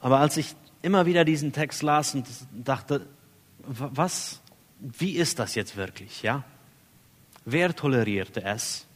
Aber 0.00 0.20
als 0.20 0.36
ich 0.36 0.54
immer 0.80 1.06
wieder 1.06 1.24
diesen 1.24 1.52
Text 1.52 1.82
las 1.82 2.14
und 2.14 2.26
dachte, 2.52 3.06
was, 3.66 4.40
wie 4.78 5.16
ist 5.16 5.40
das 5.40 5.56
jetzt 5.56 5.76
wirklich, 5.76 6.22
ja? 6.22 6.44
Wer 7.44 7.74
tolerierte 7.74 8.44
es? 8.44 8.86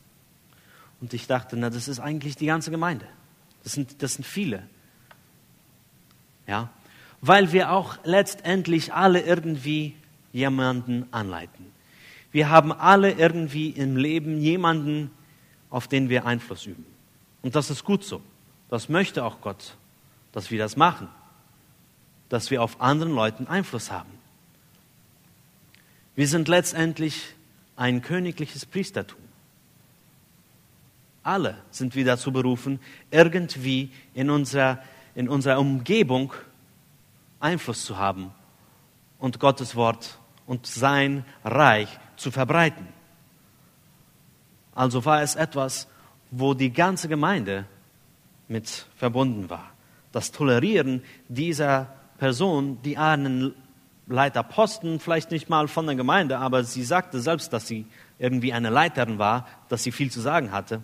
Und 1.01 1.13
ich 1.13 1.27
dachte, 1.27 1.57
na, 1.57 1.71
das 1.71 1.89
ist 1.89 1.99
eigentlich 1.99 2.37
die 2.37 2.47
ganze 2.47 2.71
Gemeinde. 2.71 3.07
Das 3.65 3.73
sind, 3.73 4.03
das 4.03 4.15
sind 4.15 4.25
viele. 4.25 4.63
Ja? 6.47 6.71
Weil 7.21 7.53
wir 7.53 7.73
auch 7.73 7.99
letztendlich 8.05 8.93
alle 8.93 9.23
irgendwie 9.23 9.97
jemanden 10.33 11.13
anleiten. 11.13 11.73
Wir 12.31 12.49
haben 12.49 12.73
alle 12.73 13.13
irgendwie 13.13 13.71
im 13.71 13.97
Leben 13.97 14.39
jemanden, 14.39 15.11
auf 15.71 15.89
den 15.89 16.09
wir 16.09 16.27
Einfluss 16.27 16.67
üben. 16.67 16.92
Und 17.43 17.55
das 17.55 17.71
ist 17.71 17.85
gut 17.85 18.05
so. 18.05 18.23
Das 18.69 18.89
möchte 18.89 19.25
auch 19.25 19.41
Gott, 19.41 19.77
dass 20.33 20.51
wir 20.51 20.59
das 20.59 20.77
machen. 20.77 21.09
Dass 22.29 22.51
wir 22.51 22.63
auf 22.63 22.81
anderen 22.81 23.15
Leuten 23.15 23.47
Einfluss 23.47 23.91
haben. 23.91 24.11
Wir 26.15 26.29
sind 26.29 26.49
letztendlich 26.49 27.35
ein 27.77 28.03
königliches 28.03 28.67
Priestertum. 28.67 29.21
Alle 31.23 31.57
sind 31.71 31.95
wir 31.95 32.05
dazu 32.05 32.33
berufen, 32.33 32.81
irgendwie 33.11 33.91
in 34.15 34.29
unserer, 34.29 34.79
in 35.15 35.29
unserer 35.29 35.59
Umgebung 35.59 36.33
Einfluss 37.39 37.85
zu 37.85 37.99
haben 37.99 38.33
und 39.19 39.39
Gottes 39.39 39.77
Wort 39.77 40.19
und 40.47 40.67
sein 40.67 41.25
Reich 41.45 41.89
zu 42.17 42.31
verbreiten. 42.31 42.89
Also 44.75 45.05
war 45.05 45.23
es 45.23 45.35
etwas, 45.35 45.87
wo 46.33 46.55
die 46.55 46.73
ganze 46.73 47.09
Gemeinde 47.09 47.67
mit 48.49 48.87
verbunden 48.97 49.51
war. 49.51 49.71
Das 50.13 50.33
Tolerieren 50.33 51.05
dieser 51.29 51.95
Person, 52.19 52.79
die 52.83 52.97
einen 52.97 53.55
Leiterposten, 54.07 54.99
vielleicht 54.99 55.31
nicht 55.31 55.49
mal 55.49 55.69
von 55.69 55.87
der 55.87 55.95
Gemeinde, 55.95 56.39
aber 56.39 56.65
sie 56.65 56.85
sagte 56.85 57.21
selbst, 57.21 57.53
dass 57.53 57.69
sie 57.69 57.87
irgendwie 58.19 58.53
eine 58.53 58.71
Leiterin 58.71 59.19
war, 59.19 59.47
dass 59.69 59.85
sie 59.85 59.93
viel 59.93 60.11
zu 60.11 60.21
sagen 60.21 60.53
hatte. 60.53 60.83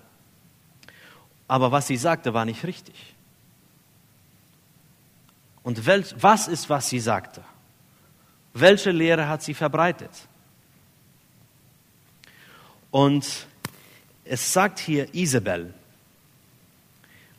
Aber 1.48 1.72
was 1.72 1.86
sie 1.86 1.96
sagte, 1.96 2.34
war 2.34 2.44
nicht 2.44 2.64
richtig. 2.64 3.14
Und 5.62 5.86
was 5.86 6.46
ist, 6.46 6.68
was 6.68 6.88
sie 6.88 7.00
sagte? 7.00 7.42
Welche 8.52 8.90
Lehre 8.90 9.28
hat 9.28 9.42
sie 9.42 9.54
verbreitet? 9.54 10.10
Und 12.90 13.47
es 14.28 14.52
sagt 14.52 14.78
hier 14.78 15.14
Isabel 15.14 15.72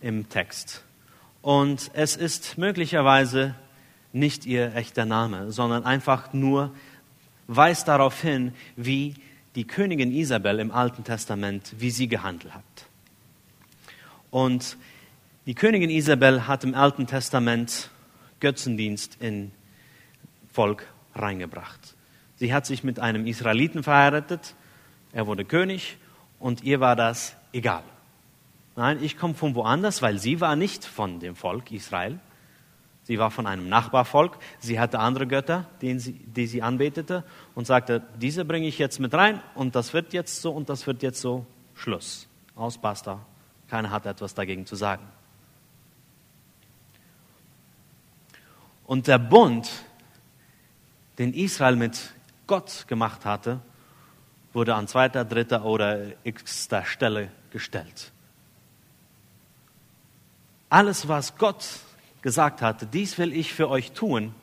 im 0.01 0.27
Text. 0.29 0.83
Und 1.41 1.91
es 1.93 2.15
ist 2.15 2.57
möglicherweise 2.57 3.55
nicht 4.11 4.45
ihr 4.45 4.75
echter 4.75 5.05
Name, 5.05 5.51
sondern 5.51 5.85
einfach 5.85 6.33
nur 6.33 6.73
weist 7.47 7.87
darauf 7.87 8.21
hin, 8.21 8.53
wie 8.75 9.15
die 9.55 9.65
Königin 9.65 10.11
Isabel 10.11 10.59
im 10.59 10.71
Alten 10.71 11.03
Testament, 11.03 11.75
wie 11.77 11.91
sie 11.91 12.07
gehandelt 12.07 12.53
hat. 12.53 12.63
Und 14.31 14.77
die 15.45 15.55
Königin 15.55 15.89
Isabel 15.89 16.47
hat 16.47 16.63
im 16.63 16.75
Alten 16.75 17.07
Testament 17.07 17.89
Götzendienst 18.39 19.17
in 19.19 19.51
Volk 20.51 20.87
reingebracht. 21.15 21.95
Sie 22.37 22.53
hat 22.53 22.65
sich 22.65 22.83
mit 22.83 22.99
einem 22.99 23.27
Israeliten 23.27 23.83
verheiratet, 23.83 24.55
er 25.11 25.27
wurde 25.27 25.45
König 25.45 25.97
und 26.39 26.63
ihr 26.63 26.79
war 26.79 26.95
das 26.95 27.35
egal. 27.53 27.83
Nein, 28.75 29.03
ich 29.03 29.17
komme 29.17 29.33
von 29.33 29.55
woanders, 29.55 30.01
weil 30.01 30.19
sie 30.19 30.39
war 30.39 30.55
nicht 30.55 30.85
von 30.85 31.19
dem 31.19 31.35
Volk 31.35 31.71
Israel. 31.71 32.19
Sie 33.03 33.17
war 33.17 33.31
von 33.31 33.47
einem 33.47 33.67
Nachbarvolk. 33.67 34.37
Sie 34.59 34.79
hatte 34.79 34.99
andere 34.99 35.27
Götter, 35.27 35.65
die 35.81 35.97
sie, 35.99 36.13
die 36.13 36.47
sie 36.47 36.61
anbetete 36.61 37.23
und 37.55 37.65
sagte, 37.65 38.03
diese 38.21 38.45
bringe 38.45 38.67
ich 38.67 38.77
jetzt 38.77 38.99
mit 38.99 39.13
rein 39.13 39.41
und 39.55 39.75
das 39.75 39.93
wird 39.93 40.13
jetzt 40.13 40.41
so 40.41 40.51
und 40.51 40.69
das 40.69 40.87
wird 40.87 41.03
jetzt 41.03 41.19
so. 41.19 41.45
Schluss. 41.73 42.27
Aus, 42.55 42.77
basta. 42.77 43.19
Keiner 43.67 43.89
hat 43.89 44.05
etwas 44.05 44.33
dagegen 44.33 44.65
zu 44.65 44.75
sagen. 44.75 45.03
Und 48.85 49.07
der 49.07 49.19
Bund, 49.19 49.69
den 51.17 51.33
Israel 51.33 51.75
mit 51.75 52.13
Gott 52.47 52.85
gemacht 52.87 53.25
hatte, 53.25 53.59
wurde 54.53 54.75
an 54.75 54.87
zweiter, 54.87 55.25
dritter 55.25 55.65
oder 55.65 55.99
x-ter 56.23 56.85
Stelle 56.85 57.29
gestellt. 57.51 58.11
Alles, 60.69 61.07
was 61.07 61.37
Gott 61.37 61.65
gesagt 62.21 62.61
hatte, 62.61 62.85
dies 62.85 63.17
will 63.17 63.33
ich 63.33 63.53
für 63.53 63.69
euch 63.69 63.91
tun, 63.91 64.33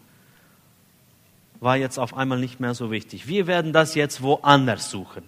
war 1.60 1.76
jetzt 1.76 1.98
auf 1.98 2.14
einmal 2.16 2.38
nicht 2.38 2.60
mehr 2.60 2.74
so 2.74 2.90
wichtig. 2.90 3.28
Wir 3.28 3.46
werden 3.46 3.72
das 3.72 3.94
jetzt 3.94 4.22
woanders 4.22 4.90
suchen, 4.90 5.24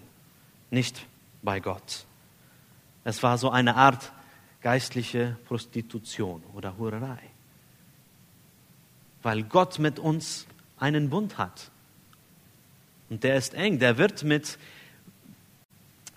nicht 0.70 1.06
bei 1.42 1.60
Gott. 1.60 2.04
Es 3.04 3.22
war 3.22 3.38
so 3.38 3.50
eine 3.50 3.76
Art 3.76 4.12
geistliche 4.60 5.36
Prostitution 5.46 6.42
oder 6.54 6.76
Hurerei. 6.76 7.18
Weil 9.22 9.44
Gott 9.44 9.78
mit 9.78 9.98
uns 9.98 10.46
einen 10.78 11.10
Bund 11.10 11.38
hat. 11.38 11.70
Und 13.08 13.24
der 13.24 13.36
ist 13.36 13.54
eng, 13.54 13.78
der 13.78 13.98
wird 13.98 14.24
mit, 14.24 14.58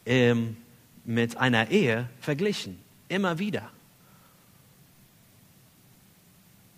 ähm, 0.05 0.57
mit 1.05 1.37
einer 1.37 1.69
Ehe 1.69 2.09
verglichen, 2.19 2.79
immer 3.07 3.39
wieder. 3.39 3.69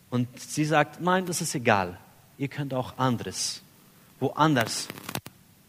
Und 0.10 0.40
sie 0.40 0.66
sagt, 0.66 1.02
nein, 1.02 1.26
das 1.26 1.42
ist 1.42 1.56
egal. 1.56 1.98
Ihr 2.38 2.48
könnt 2.48 2.74
auch 2.74 2.98
anderes, 2.98 3.62
woanders 4.20 4.88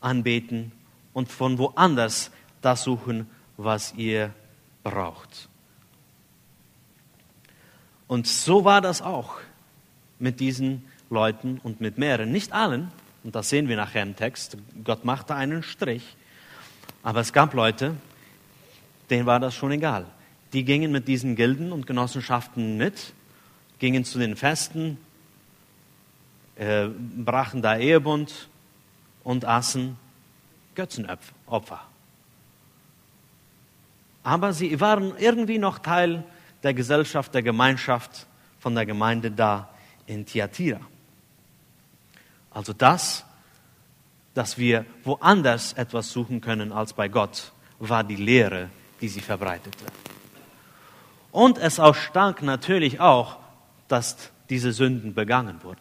anbeten 0.01 0.73
und 1.13 1.31
von 1.31 1.59
woanders 1.59 2.31
das 2.61 2.83
suchen, 2.83 3.29
was 3.57 3.95
ihr 3.95 4.35
braucht. 4.83 5.49
Und 8.07 8.27
so 8.27 8.65
war 8.65 8.81
das 8.81 9.03
auch 9.03 9.39
mit 10.19 10.41
diesen 10.41 10.85
Leuten 11.11 11.59
und 11.63 11.81
mit 11.81 11.99
mehreren, 11.99 12.31
nicht 12.31 12.53
allen, 12.53 12.91
und 13.23 13.35
das 13.35 13.49
sehen 13.49 13.69
wir 13.69 13.77
nachher 13.77 14.03
im 14.03 14.17
Text, 14.17 14.59
Gott 14.85 15.05
machte 15.05 15.35
einen 15.35 15.63
Strich, 15.63 16.17
aber 17.05 17.21
es 17.21 17.33
gab 17.33 17.55
Leute, 17.55 17.95
denen 19.11 19.27
war 19.27 19.39
das 19.39 19.55
schon 19.55 19.71
egal. 19.71 20.07
Die 20.53 20.65
gingen 20.65 20.91
mit 20.91 21.07
diesen 21.07 21.37
Gilden 21.37 21.71
und 21.71 21.87
Genossenschaften 21.87 22.77
mit 22.77 23.13
gingen 23.79 24.05
zu 24.05 24.19
den 24.19 24.37
Festen, 24.37 24.99
äh, 26.57 26.89
brachen 26.89 27.61
da 27.61 27.77
Ehebund 27.77 28.49
und 29.23 29.45
aßen 29.45 29.97
Götzenopfer. 30.75 31.81
Aber 34.23 34.53
sie 34.55 34.81
waren 34.81 35.13
irgendwie 35.19 35.59
noch 35.59 35.81
Teil 35.81 36.25
der 36.63 36.73
Gesellschaft, 36.73 37.35
der 37.35 37.43
Gemeinschaft 37.43 38.27
von 38.59 38.75
der 38.75 38.87
Gemeinde 38.87 39.31
da 39.31 39.69
in 40.07 40.25
Thyatira. 40.25 40.81
Also 42.51 42.73
das, 42.73 43.27
dass 44.35 44.59
wir 44.59 44.85
woanders 45.05 45.73
etwas 45.73 46.11
suchen 46.11 46.41
können 46.41 46.73
als 46.73 46.93
bei 46.93 47.09
Gott, 47.09 47.53
war 47.79 48.05
die 48.05 48.17
Lehre, 48.17 48.69
die 49.01 49.09
sie 49.09 49.21
verbreitete. 49.21 49.85
Und 51.33 51.59
es 51.59 51.81
stank 51.95 52.43
natürlich 52.43 53.01
auch 53.01 53.39
dass 53.89 54.31
diese 54.51 54.73
Sünden 54.73 55.15
begangen 55.15 55.63
wurden. 55.63 55.81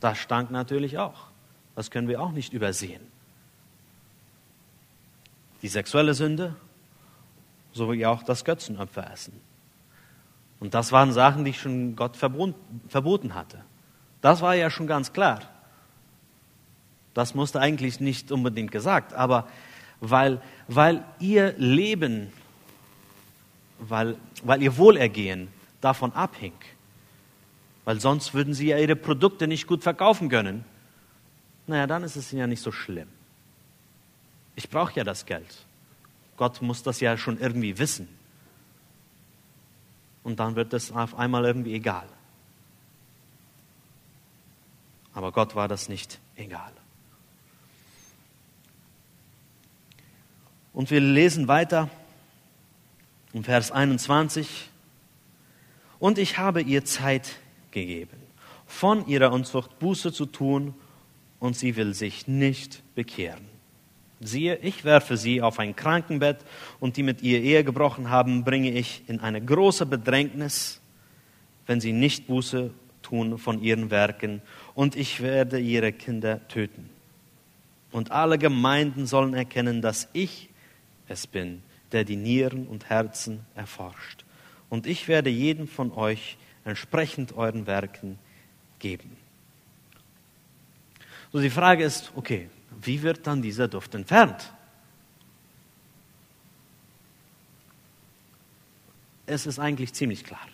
Das 0.00 0.18
stank 0.18 0.50
natürlich 0.50 0.98
auch. 0.98 1.28
Das 1.74 1.90
können 1.90 2.08
wir 2.08 2.20
auch 2.20 2.32
nicht 2.32 2.52
übersehen. 2.52 3.02
Die 5.62 5.68
sexuelle 5.68 6.14
Sünde 6.14 6.54
sowie 7.72 8.06
auch 8.06 8.22
das 8.22 8.44
Götzenopferessen. 8.44 9.34
Und 10.60 10.74
das 10.74 10.92
waren 10.92 11.12
Sachen, 11.12 11.44
die 11.44 11.52
schon 11.52 11.96
Gott 11.96 12.16
verboten 12.16 13.34
hatte. 13.34 13.64
Das 14.20 14.40
war 14.40 14.54
ja 14.54 14.70
schon 14.70 14.86
ganz 14.86 15.12
klar. 15.12 15.40
Das 17.14 17.34
musste 17.34 17.60
eigentlich 17.60 18.00
nicht 18.00 18.32
unbedingt 18.32 18.72
gesagt, 18.72 19.12
aber 19.14 19.48
weil, 20.00 20.42
weil 20.68 21.04
ihr 21.20 21.54
Leben, 21.56 22.32
weil, 23.78 24.16
weil 24.42 24.62
ihr 24.62 24.76
Wohlergehen 24.76 25.48
davon 25.80 26.12
abhing, 26.12 26.52
weil 27.84 28.00
sonst 28.00 28.34
würden 28.34 28.54
sie 28.54 28.68
ja 28.68 28.78
ihre 28.78 28.96
Produkte 28.96 29.46
nicht 29.46 29.66
gut 29.66 29.82
verkaufen 29.82 30.28
können. 30.28 30.64
Naja, 31.66 31.86
dann 31.86 32.02
ist 32.02 32.16
es 32.16 32.30
ja 32.32 32.46
nicht 32.46 32.62
so 32.62 32.72
schlimm. 32.72 33.08
Ich 34.56 34.68
brauche 34.68 34.94
ja 34.94 35.04
das 35.04 35.26
Geld. 35.26 35.64
Gott 36.36 36.62
muss 36.62 36.82
das 36.82 37.00
ja 37.00 37.16
schon 37.16 37.38
irgendwie 37.38 37.78
wissen. 37.78 38.08
Und 40.22 40.40
dann 40.40 40.56
wird 40.56 40.72
es 40.72 40.90
auf 40.90 41.16
einmal 41.16 41.44
irgendwie 41.44 41.74
egal. 41.74 42.06
Aber 45.12 45.30
Gott 45.32 45.54
war 45.54 45.68
das 45.68 45.88
nicht 45.88 46.18
egal. 46.34 46.72
Und 50.74 50.90
wir 50.90 51.00
lesen 51.00 51.46
weiter 51.46 51.88
im 53.32 53.44
Vers 53.44 53.70
21. 53.70 54.68
Und 56.00 56.18
ich 56.18 56.36
habe 56.36 56.60
ihr 56.60 56.84
Zeit 56.84 57.36
gegeben, 57.70 58.18
von 58.66 59.06
ihrer 59.06 59.32
Unzucht 59.32 59.78
Buße 59.78 60.12
zu 60.12 60.26
tun, 60.26 60.74
und 61.38 61.56
sie 61.56 61.76
will 61.76 61.94
sich 61.94 62.26
nicht 62.26 62.82
bekehren. 62.94 63.44
Siehe, 64.20 64.56
ich 64.62 64.84
werfe 64.84 65.16
sie 65.16 65.42
auf 65.42 65.58
ein 65.58 65.76
Krankenbett, 65.76 66.38
und 66.80 66.96
die 66.96 67.02
mit 67.02 67.22
ihr 67.22 67.40
Ehe 67.40 67.62
gebrochen 67.62 68.10
haben, 68.10 68.44
bringe 68.44 68.70
ich 68.70 69.02
in 69.06 69.20
eine 69.20 69.40
große 69.44 69.86
Bedrängnis, 69.86 70.80
wenn 71.66 71.80
sie 71.80 71.92
nicht 71.92 72.26
Buße 72.26 72.70
tun 73.02 73.38
von 73.38 73.62
ihren 73.62 73.90
Werken, 73.90 74.42
und 74.74 74.96
ich 74.96 75.20
werde 75.20 75.60
ihre 75.60 75.92
Kinder 75.92 76.46
töten. 76.48 76.90
Und 77.92 78.10
alle 78.10 78.38
Gemeinden 78.38 79.06
sollen 79.06 79.34
erkennen, 79.34 79.80
dass 79.80 80.08
ich 80.14 80.48
es 81.08 81.26
bin, 81.26 81.62
der 81.92 82.04
die 82.04 82.16
Nieren 82.16 82.66
und 82.66 82.88
Herzen 82.88 83.44
erforscht. 83.54 84.24
Und 84.70 84.86
ich 84.86 85.08
werde 85.08 85.30
jeden 85.30 85.68
von 85.68 85.92
euch 85.92 86.36
entsprechend 86.64 87.36
euren 87.36 87.66
Werken 87.66 88.18
geben. 88.78 89.16
So 91.32 91.40
die 91.40 91.50
Frage 91.50 91.84
ist, 91.84 92.12
okay, 92.16 92.48
wie 92.80 93.02
wird 93.02 93.26
dann 93.26 93.42
dieser 93.42 93.68
Duft 93.68 93.94
entfernt? 93.94 94.52
es 99.26 99.46
ist 99.46 99.58
eigentlich 99.58 99.92
ziemlich 99.92 100.24
klar. 100.24 100.46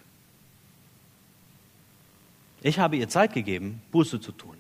Ich 2.63 2.79
habe 2.79 2.97
ihr 2.97 3.09
Zeit 3.09 3.33
gegeben, 3.33 3.83
Buße 3.91 4.21
zu 4.21 4.33
tun. 4.33 4.57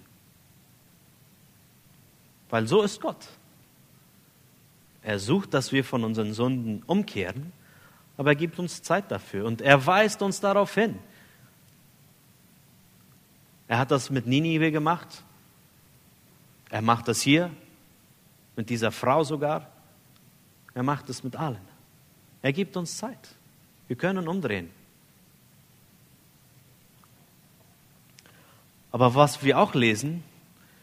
Weil 2.48 2.66
so 2.66 2.82
ist 2.82 3.00
Gott. 3.00 3.28
Er 5.02 5.18
sucht, 5.18 5.54
dass 5.54 5.72
wir 5.72 5.84
von 5.84 6.04
unseren 6.04 6.34
Sünden 6.34 6.82
umkehren, 6.84 7.52
aber 8.16 8.30
er 8.30 8.36
gibt 8.36 8.58
uns 8.58 8.82
Zeit 8.82 9.10
dafür 9.10 9.46
und 9.46 9.62
er 9.62 9.86
weist 9.86 10.20
uns 10.22 10.40
darauf 10.40 10.74
hin. 10.74 10.98
Er 13.66 13.78
hat 13.78 13.90
das 13.90 14.10
mit 14.10 14.26
Ninive 14.26 14.72
gemacht. 14.72 15.24
Er 16.70 16.82
macht 16.82 17.08
das 17.08 17.20
hier, 17.20 17.50
mit 18.56 18.68
dieser 18.68 18.92
Frau 18.92 19.24
sogar. 19.24 19.70
Er 20.74 20.82
macht 20.82 21.08
es 21.08 21.24
mit 21.24 21.36
allen. 21.36 21.60
Er 22.42 22.52
gibt 22.52 22.76
uns 22.76 22.96
Zeit. 22.96 23.34
Wir 23.86 23.96
können 23.96 24.28
umdrehen. 24.28 24.70
Aber 28.92 29.14
was 29.14 29.42
wir 29.44 29.58
auch 29.58 29.74
lesen, 29.74 30.24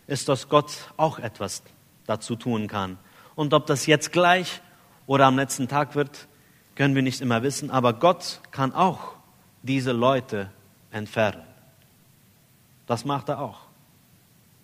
ist, 0.08 0.30
dass 0.30 0.47
Gott 0.47 0.93
auch 0.95 1.19
etwas 1.19 1.63
dazu 2.06 2.36
tun 2.36 2.67
kann. 2.67 2.97
Und 3.38 3.54
ob 3.54 3.67
das 3.67 3.86
jetzt 3.86 4.12
gleich 4.12 4.62
oder 5.06 5.28
am 5.28 5.38
letzten 5.38 5.67
Tag 5.67 5.93
wird, 5.93 6.28
können 6.73 6.95
wir 6.95 7.04
nicht 7.04 7.21
immer 7.21 7.43
wissen. 7.43 7.69
Aber 7.69 7.93
Gott 7.93 8.41
kann 8.50 8.73
auch 8.73 9.13
diese 9.62 9.91
Leute 9.91 10.50
entfernen. 10.91 11.43
Das 12.88 13.06
macht 13.06 13.30
er 13.30 13.39
auch. 13.39 13.60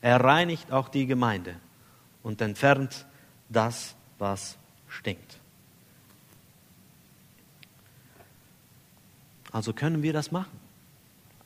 Er 0.01 0.19
reinigt 0.19 0.71
auch 0.71 0.89
die 0.89 1.05
Gemeinde 1.05 1.55
und 2.23 2.41
entfernt 2.41 3.05
das, 3.47 3.95
was 4.17 4.57
stinkt. 4.88 5.38
Also 9.51 9.71
können 9.71 10.01
wir 10.01 10.13
das 10.13 10.31
machen. 10.31 10.59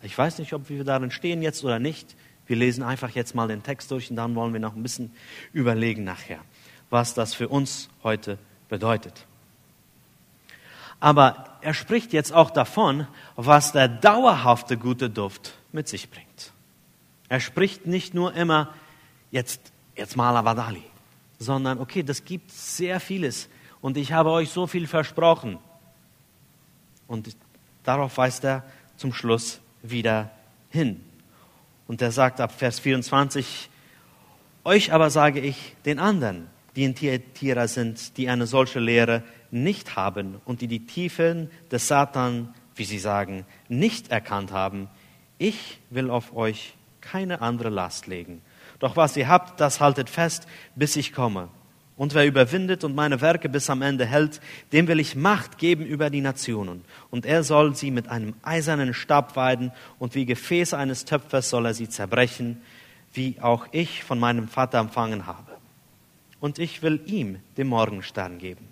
Ich 0.01 0.17
weiß 0.17 0.39
nicht, 0.39 0.53
ob 0.53 0.69
wir 0.69 0.85
darin 0.85 1.11
stehen 1.11 1.41
jetzt 1.41 1.61
oder 1.65 1.77
nicht. 1.77 2.15
Wir 2.45 2.55
lesen 2.55 2.83
einfach 2.83 3.09
jetzt 3.09 3.35
mal 3.35 3.49
den 3.49 3.63
Text 3.63 3.91
durch 3.91 4.09
und 4.09 4.15
dann 4.15 4.33
wollen 4.35 4.53
wir 4.53 4.61
noch 4.61 4.75
ein 4.77 4.81
bisschen 4.81 5.11
überlegen 5.51 6.05
nachher, 6.05 6.39
was 6.89 7.13
das 7.13 7.33
für 7.33 7.47
uns 7.49 7.89
heute 8.03 8.37
bedeutet. 8.69 9.25
Aber 10.99 11.57
er 11.61 11.73
spricht 11.73 12.13
jetzt 12.13 12.33
auch 12.33 12.49
davon, 12.49 13.07
was 13.35 13.71
der 13.71 13.87
dauerhafte 13.87 14.77
gute 14.77 15.09
Duft 15.09 15.53
mit 15.71 15.87
sich 15.87 16.09
bringt. 16.09 16.53
Er 17.29 17.39
spricht 17.39 17.85
nicht 17.85 18.13
nur 18.13 18.33
immer 18.33 18.73
jetzt, 19.31 19.71
jetzt 19.95 20.15
mal 20.15 20.35
Avadali, 20.35 20.83
sondern 21.39 21.79
okay, 21.79 22.03
das 22.03 22.25
gibt 22.25 22.51
sehr 22.51 22.99
vieles 22.99 23.49
und 23.81 23.97
ich 23.97 24.13
habe 24.13 24.31
euch 24.31 24.49
so 24.49 24.65
viel 24.65 24.87
versprochen. 24.87 25.59
Und 27.07 27.35
darauf 27.83 28.17
weist 28.17 28.43
er 28.43 28.63
zum 28.97 29.13
Schluss 29.13 29.59
wieder 29.81 30.31
hin. 30.69 31.03
Und 31.87 32.01
er 32.01 32.11
sagt 32.11 32.41
ab 32.41 32.51
Vers 32.51 32.79
24, 32.79 33.69
euch 34.63 34.91
aber 34.91 35.09
sage 35.09 35.39
ich 35.39 35.75
den 35.85 35.99
anderen, 35.99 36.47
die 36.77 36.83
in 36.83 36.93
Thyatira 36.93 37.67
sind, 37.67 38.17
die 38.17 38.29
eine 38.29 38.45
solche 38.45 38.79
Lehre 38.79 39.23
nicht 39.49 39.95
haben 39.95 40.39
und 40.45 40.61
die 40.61 40.67
die 40.67 40.85
Tiefen 40.85 41.49
des 41.71 41.87
Satan, 41.87 42.53
wie 42.75 42.85
sie 42.85 42.99
sagen, 42.99 43.45
nicht 43.67 44.11
erkannt 44.11 44.51
haben, 44.51 44.87
ich 45.39 45.79
will 45.89 46.11
auf 46.11 46.35
euch 46.35 46.75
keine 47.01 47.41
andere 47.41 47.69
Last 47.69 48.05
legen. 48.05 48.43
Doch 48.77 48.95
was 48.95 49.17
ihr 49.17 49.27
habt, 49.27 49.59
das 49.59 49.79
haltet 49.79 50.07
fest, 50.07 50.47
bis 50.75 50.95
ich 50.95 51.13
komme. 51.13 51.49
Und 51.95 52.13
wer 52.13 52.27
überwindet 52.27 52.83
und 52.83 52.93
meine 52.93 53.21
Werke 53.21 53.49
bis 53.49 53.71
am 53.71 53.81
Ende 53.81 54.05
hält, 54.05 54.39
dem 54.71 54.87
will 54.87 54.99
ich 54.99 55.15
Macht 55.15 55.57
geben 55.57 55.83
über 55.83 56.11
die 56.11 56.21
Nationen. 56.21 56.85
Und 57.09 57.25
er 57.25 57.43
soll 57.43 57.75
sie 57.75 57.89
mit 57.89 58.07
einem 58.07 58.35
eisernen 58.43 58.93
Stab 58.93 59.35
weiden, 59.35 59.71
und 59.97 60.13
wie 60.13 60.27
Gefäße 60.27 60.77
eines 60.77 61.05
Töpfers 61.05 61.49
soll 61.49 61.65
er 61.65 61.73
sie 61.73 61.89
zerbrechen, 61.89 62.61
wie 63.13 63.37
auch 63.41 63.65
ich 63.71 64.03
von 64.03 64.19
meinem 64.19 64.47
Vater 64.47 64.77
empfangen 64.77 65.25
habe. 65.25 65.56
Und 66.39 66.59
ich 66.59 66.81
will 66.81 67.01
ihm 67.05 67.39
den 67.57 67.67
Morgenstern 67.67 68.37
geben. 68.37 68.67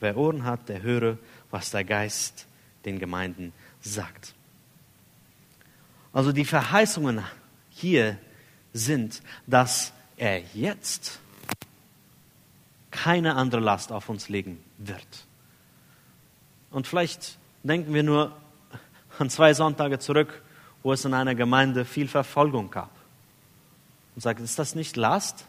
Wer 0.00 0.16
Ohren 0.16 0.44
hat, 0.44 0.68
der 0.68 0.82
höre, 0.82 1.18
was 1.50 1.70
der 1.70 1.84
Geist 1.84 2.46
den 2.84 2.98
Gemeinden 2.98 3.52
sagt. 3.80 4.34
Also 6.12 6.32
die 6.32 6.44
Verheißungen 6.44 7.22
hier 7.70 8.18
sind, 8.72 9.22
dass 9.46 9.92
er 10.16 10.42
jetzt 10.54 11.20
keine 12.90 13.36
andere 13.36 13.60
Last 13.60 13.92
auf 13.92 14.08
uns 14.08 14.28
legen 14.28 14.62
wird. 14.78 15.26
Und 16.70 16.86
vielleicht 16.86 17.38
denken 17.62 17.94
wir 17.94 18.02
nur 18.02 18.36
an 19.18 19.30
zwei 19.30 19.54
Sonntage 19.54 19.98
zurück, 19.98 20.42
wo 20.82 20.92
es 20.92 21.04
in 21.04 21.14
einer 21.14 21.34
Gemeinde 21.34 21.84
viel 21.84 22.08
Verfolgung 22.08 22.70
gab. 22.70 22.90
Und 24.14 24.22
sagt, 24.22 24.40
ist 24.40 24.58
das 24.58 24.74
nicht 24.74 24.96
Last? 24.96 25.46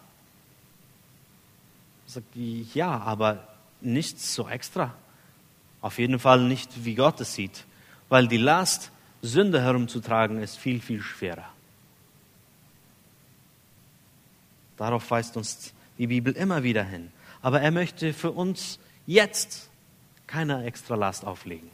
Sagt, 2.09 2.35
ja, 2.35 2.97
aber 3.01 3.47
nicht 3.81 4.19
so 4.19 4.49
extra. 4.49 4.95
Auf 5.79 5.99
jeden 5.99 6.17
Fall 6.17 6.41
nicht, 6.41 6.83
wie 6.83 6.95
Gott 6.95 7.21
es 7.21 7.35
sieht. 7.35 7.65
Weil 8.09 8.27
die 8.27 8.37
Last, 8.37 8.89
Sünde 9.21 9.61
herumzutragen, 9.61 10.41
ist 10.41 10.57
viel, 10.57 10.81
viel 10.81 11.03
schwerer. 11.03 11.45
Darauf 14.75 15.11
weist 15.11 15.37
uns 15.37 15.71
die 15.99 16.07
Bibel 16.07 16.33
immer 16.33 16.63
wieder 16.63 16.83
hin. 16.83 17.11
Aber 17.43 17.61
er 17.61 17.69
möchte 17.69 18.11
für 18.13 18.31
uns 18.31 18.79
jetzt 19.05 19.69
keine 20.25 20.65
extra 20.65 20.95
Last 20.95 21.25
auflegen. 21.25 21.69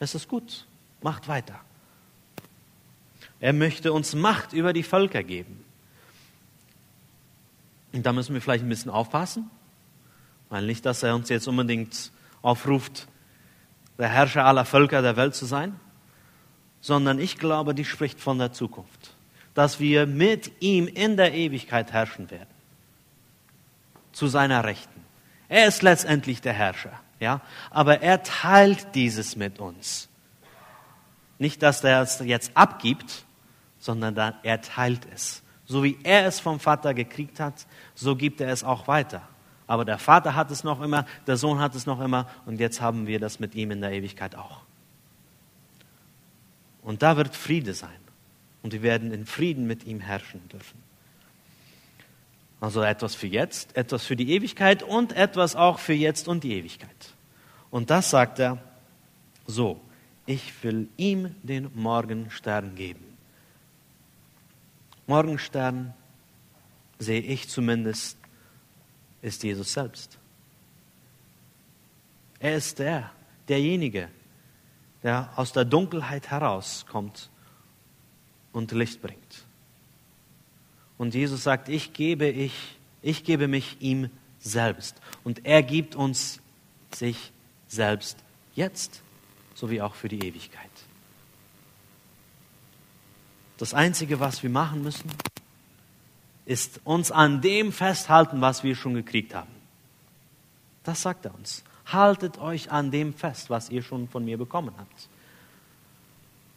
Es 0.00 0.16
ist 0.16 0.26
gut, 0.26 0.66
macht 1.00 1.28
weiter. 1.28 1.60
Er 3.38 3.52
möchte 3.52 3.92
uns 3.92 4.16
Macht 4.16 4.52
über 4.52 4.72
die 4.72 4.82
Völker 4.82 5.22
geben. 5.22 5.63
Und 7.94 8.04
da 8.04 8.12
müssen 8.12 8.34
wir 8.34 8.42
vielleicht 8.42 8.64
ein 8.64 8.68
bisschen 8.68 8.90
aufpassen, 8.90 9.48
weil 10.48 10.66
nicht, 10.66 10.84
dass 10.84 11.04
er 11.04 11.14
uns 11.14 11.28
jetzt 11.28 11.46
unbedingt 11.46 12.10
aufruft, 12.42 13.06
der 13.98 14.08
Herrscher 14.08 14.44
aller 14.44 14.64
Völker 14.64 15.00
der 15.00 15.16
Welt 15.16 15.36
zu 15.36 15.46
sein, 15.46 15.78
sondern 16.80 17.20
ich 17.20 17.38
glaube, 17.38 17.72
die 17.72 17.84
spricht 17.84 18.20
von 18.20 18.38
der 18.38 18.52
Zukunft, 18.52 19.14
dass 19.54 19.78
wir 19.78 20.06
mit 20.06 20.60
ihm 20.60 20.88
in 20.88 21.16
der 21.16 21.34
Ewigkeit 21.34 21.92
herrschen 21.92 22.32
werden 22.32 22.50
zu 24.10 24.26
seiner 24.26 24.64
Rechten. 24.64 25.04
Er 25.48 25.68
ist 25.68 25.82
letztendlich 25.82 26.40
der 26.40 26.52
Herrscher, 26.52 27.00
ja, 27.20 27.42
aber 27.70 28.02
er 28.02 28.24
teilt 28.24 28.96
dieses 28.96 29.36
mit 29.36 29.60
uns. 29.60 30.08
Nicht, 31.38 31.62
dass 31.62 31.84
er 31.84 32.02
es 32.02 32.18
jetzt 32.18 32.50
abgibt, 32.56 33.24
sondern 33.78 34.34
er 34.42 34.60
teilt 34.62 35.06
es. 35.14 35.43
So 35.74 35.82
wie 35.82 35.98
er 36.04 36.24
es 36.24 36.38
vom 36.38 36.60
Vater 36.60 36.94
gekriegt 36.94 37.40
hat, 37.40 37.66
so 37.96 38.14
gibt 38.14 38.40
er 38.40 38.46
es 38.46 38.62
auch 38.62 38.86
weiter. 38.86 39.22
Aber 39.66 39.84
der 39.84 39.98
Vater 39.98 40.36
hat 40.36 40.52
es 40.52 40.62
noch 40.62 40.80
immer, 40.80 41.04
der 41.26 41.36
Sohn 41.36 41.58
hat 41.58 41.74
es 41.74 41.84
noch 41.84 42.00
immer 42.00 42.28
und 42.46 42.60
jetzt 42.60 42.80
haben 42.80 43.08
wir 43.08 43.18
das 43.18 43.40
mit 43.40 43.56
ihm 43.56 43.72
in 43.72 43.80
der 43.80 43.90
Ewigkeit 43.90 44.36
auch. 44.36 44.60
Und 46.82 47.02
da 47.02 47.16
wird 47.16 47.34
Friede 47.34 47.74
sein 47.74 47.98
und 48.62 48.72
wir 48.72 48.82
werden 48.82 49.10
in 49.10 49.26
Frieden 49.26 49.66
mit 49.66 49.84
ihm 49.84 49.98
herrschen 49.98 50.48
dürfen. 50.48 50.80
Also 52.60 52.80
etwas 52.80 53.16
für 53.16 53.26
jetzt, 53.26 53.76
etwas 53.76 54.04
für 54.04 54.14
die 54.14 54.30
Ewigkeit 54.30 54.84
und 54.84 55.16
etwas 55.16 55.56
auch 55.56 55.80
für 55.80 55.92
jetzt 55.92 56.28
und 56.28 56.44
die 56.44 56.52
Ewigkeit. 56.52 57.14
Und 57.72 57.90
das 57.90 58.10
sagt 58.10 58.38
er 58.38 58.58
so, 59.44 59.80
ich 60.24 60.52
will 60.62 60.88
ihm 60.96 61.34
den 61.42 61.68
Morgenstern 61.74 62.76
geben. 62.76 63.13
Morgenstern, 65.06 65.94
sehe 66.98 67.20
ich 67.20 67.48
zumindest, 67.48 68.18
ist 69.22 69.42
Jesus 69.42 69.72
selbst. 69.72 70.18
Er 72.38 72.56
ist 72.56 72.78
der, 72.78 73.10
derjenige, 73.48 74.08
der 75.02 75.32
aus 75.36 75.52
der 75.52 75.64
Dunkelheit 75.64 76.30
herauskommt 76.30 77.30
und 78.52 78.72
Licht 78.72 79.02
bringt. 79.02 79.44
Und 80.96 81.14
Jesus 81.14 81.42
sagt, 81.42 81.68
ich 81.68 81.92
gebe, 81.92 82.28
ich, 82.28 82.78
ich 83.02 83.24
gebe 83.24 83.48
mich 83.48 83.76
ihm 83.80 84.10
selbst. 84.38 84.96
Und 85.24 85.44
er 85.44 85.62
gibt 85.62 85.96
uns 85.96 86.40
sich 86.94 87.32
selbst 87.66 88.18
jetzt, 88.54 89.02
sowie 89.54 89.80
auch 89.80 89.94
für 89.94 90.08
die 90.08 90.20
Ewigkeit. 90.26 90.70
Das 93.58 93.74
Einzige, 93.74 94.20
was 94.20 94.42
wir 94.42 94.50
machen 94.50 94.82
müssen, 94.82 95.10
ist 96.46 96.80
uns 96.84 97.10
an 97.10 97.40
dem 97.40 97.72
festhalten, 97.72 98.40
was 98.40 98.64
wir 98.64 98.74
schon 98.74 98.94
gekriegt 98.94 99.34
haben. 99.34 99.50
Das 100.82 101.02
sagt 101.02 101.24
er 101.24 101.34
uns. 101.34 101.64
Haltet 101.86 102.38
euch 102.38 102.70
an 102.70 102.90
dem 102.90 103.14
fest, 103.14 103.50
was 103.50 103.70
ihr 103.70 103.82
schon 103.82 104.08
von 104.08 104.24
mir 104.24 104.38
bekommen 104.38 104.74
habt. 104.76 105.08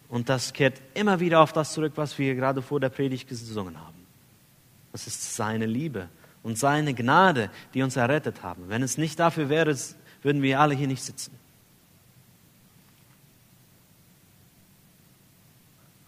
Und 0.10 0.30
das 0.30 0.54
kehrt 0.54 0.82
immer 0.94 1.20
wieder 1.20 1.42
auf 1.42 1.54
das 1.54 1.74
zurück, 1.74 1.94
was 1.96 2.18
wir 2.18 2.36
gerade 2.36 2.62
vor 2.62 2.80
der 2.80 2.90
Predigt 2.90 3.28
gesungen 3.28 3.80
haben. 3.80 4.06
Das 4.92 5.06
ist 5.06 5.36
seine 5.36 5.66
Liebe 5.66 6.10
und 6.44 6.58
seine 6.58 6.94
Gnade, 6.94 7.50
die 7.74 7.82
uns 7.82 7.98
errettet 7.98 8.42
haben. 8.42 8.70
Wenn 8.70 8.84
es 8.84 8.98
nicht 8.98 9.20
dafür 9.20 9.50
wäre, 9.50 9.78
würden 10.22 10.42
wir 10.42 10.60
alle 10.60 10.76
hier 10.76 10.88
nicht 10.88 11.04
sitzen. 11.04 11.38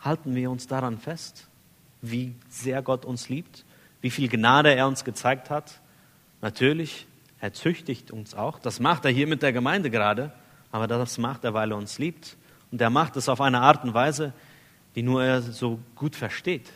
Halten 0.01 0.35
wir 0.35 0.49
uns 0.49 0.67
daran 0.67 0.97
fest, 0.97 1.47
wie 2.01 2.35
sehr 2.49 2.81
Gott 2.81 3.05
uns 3.05 3.29
liebt, 3.29 3.65
wie 4.01 4.09
viel 4.09 4.29
Gnade 4.29 4.73
er 4.73 4.87
uns 4.87 5.03
gezeigt 5.03 5.49
hat. 5.49 5.81
Natürlich, 6.41 7.07
er 7.39 7.53
züchtigt 7.53 8.11
uns 8.11 8.33
auch. 8.33 8.59
Das 8.59 8.79
macht 8.79 9.05
er 9.05 9.11
hier 9.11 9.27
mit 9.27 9.41
der 9.41 9.53
Gemeinde 9.53 9.89
gerade, 9.89 10.33
aber 10.71 10.87
das 10.87 11.17
macht 11.17 11.43
er, 11.43 11.53
weil 11.53 11.71
er 11.71 11.77
uns 11.77 11.99
liebt. 11.99 12.37
Und 12.71 12.81
er 12.81 12.89
macht 12.89 13.15
es 13.17 13.27
auf 13.27 13.41
eine 13.41 13.61
Art 13.61 13.83
und 13.83 13.93
Weise, 13.93 14.33
die 14.95 15.03
nur 15.03 15.23
er 15.23 15.41
so 15.41 15.79
gut 15.95 16.15
versteht. 16.15 16.71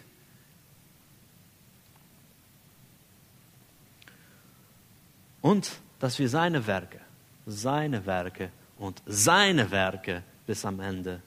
Und 5.41 5.79
dass 5.99 6.19
wir 6.19 6.29
seine 6.29 6.67
Werke, 6.67 6.99
seine 7.45 8.05
Werke 8.05 8.49
und 8.77 9.01
seine 9.05 9.71
Werke 9.71 10.23
bis 10.45 10.65
am 10.65 10.79
Ende 10.79 11.21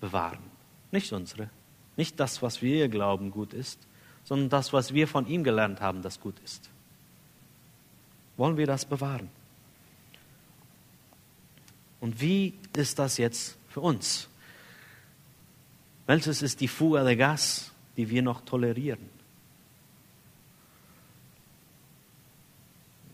bewahren. 0.00 0.55
Nicht 0.90 1.12
unsere, 1.12 1.50
nicht 1.96 2.18
das, 2.20 2.42
was 2.42 2.62
wir 2.62 2.88
glauben 2.88 3.30
gut 3.30 3.52
ist, 3.52 3.78
sondern 4.24 4.48
das, 4.48 4.72
was 4.72 4.92
wir 4.92 5.08
von 5.08 5.26
ihm 5.26 5.44
gelernt 5.44 5.80
haben, 5.80 6.02
das 6.02 6.20
gut 6.20 6.38
ist. 6.44 6.68
Wollen 8.36 8.56
wir 8.56 8.66
das 8.66 8.84
bewahren? 8.84 9.28
Und 12.00 12.20
wie 12.20 12.54
ist 12.76 12.98
das 12.98 13.16
jetzt 13.16 13.56
für 13.68 13.80
uns? 13.80 14.28
Welches 16.06 16.42
ist 16.42 16.60
die 16.60 16.68
Fuga 16.68 17.02
de 17.02 17.16
Gas, 17.16 17.72
die 17.96 18.10
wir 18.10 18.22
noch 18.22 18.42
tolerieren? 18.44 19.08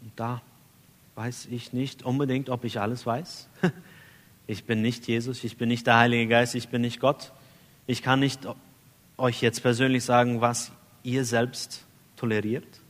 Und 0.02 0.12
da 0.16 0.42
weiß 1.14 1.46
ich 1.46 1.72
nicht 1.72 2.02
unbedingt, 2.02 2.50
ob 2.50 2.64
ich 2.64 2.80
alles 2.80 3.06
weiß. 3.06 3.48
Ich 4.48 4.64
bin 4.64 4.82
nicht 4.82 5.06
Jesus, 5.06 5.44
ich 5.44 5.56
bin 5.56 5.68
nicht 5.68 5.86
der 5.86 5.98
Heilige 5.98 6.26
Geist, 6.26 6.56
ich 6.56 6.68
bin 6.68 6.82
nicht 6.82 6.98
Gott. 6.98 7.32
Ich 7.92 8.02
kann 8.02 8.20
nicht 8.20 8.48
euch 9.18 9.42
jetzt 9.42 9.60
persönlich 9.60 10.02
sagen, 10.02 10.40
was 10.40 10.72
ihr 11.02 11.26
selbst 11.26 11.84
toleriert. 12.16 12.80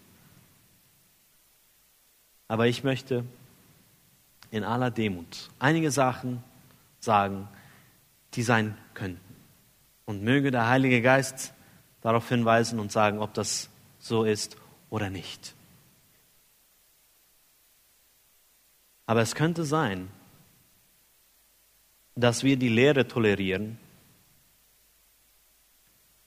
Aber 2.47 2.69
ich 2.69 2.85
möchte 2.85 3.25
in 4.53 4.63
aller 4.63 4.93
Demut 4.93 5.51
einige 5.59 5.91
Sachen 5.91 6.45
sagen, 7.01 7.49
die 8.35 8.45
sein 8.45 8.79
könnten. 8.95 9.35
Und 10.05 10.23
möge 10.23 10.53
der 10.53 10.69
Heilige 10.69 11.03
Geist 11.03 11.53
darauf 12.01 12.29
hinweisen 12.29 12.79
und 12.79 12.93
sagen, 12.93 13.19
ob 13.19 13.35
das 13.35 13.71
so 13.99 14.23
ist 14.23 14.57
oder 14.89 15.11
nicht. 15.11 15.57
Aber 19.07 19.21
es 19.21 19.35
könnte 19.35 19.65
sein, 19.65 20.13
dass 22.15 22.45
wir 22.45 22.57
die 22.57 22.69
Lehre 22.69 23.09
tolerieren, 23.09 23.81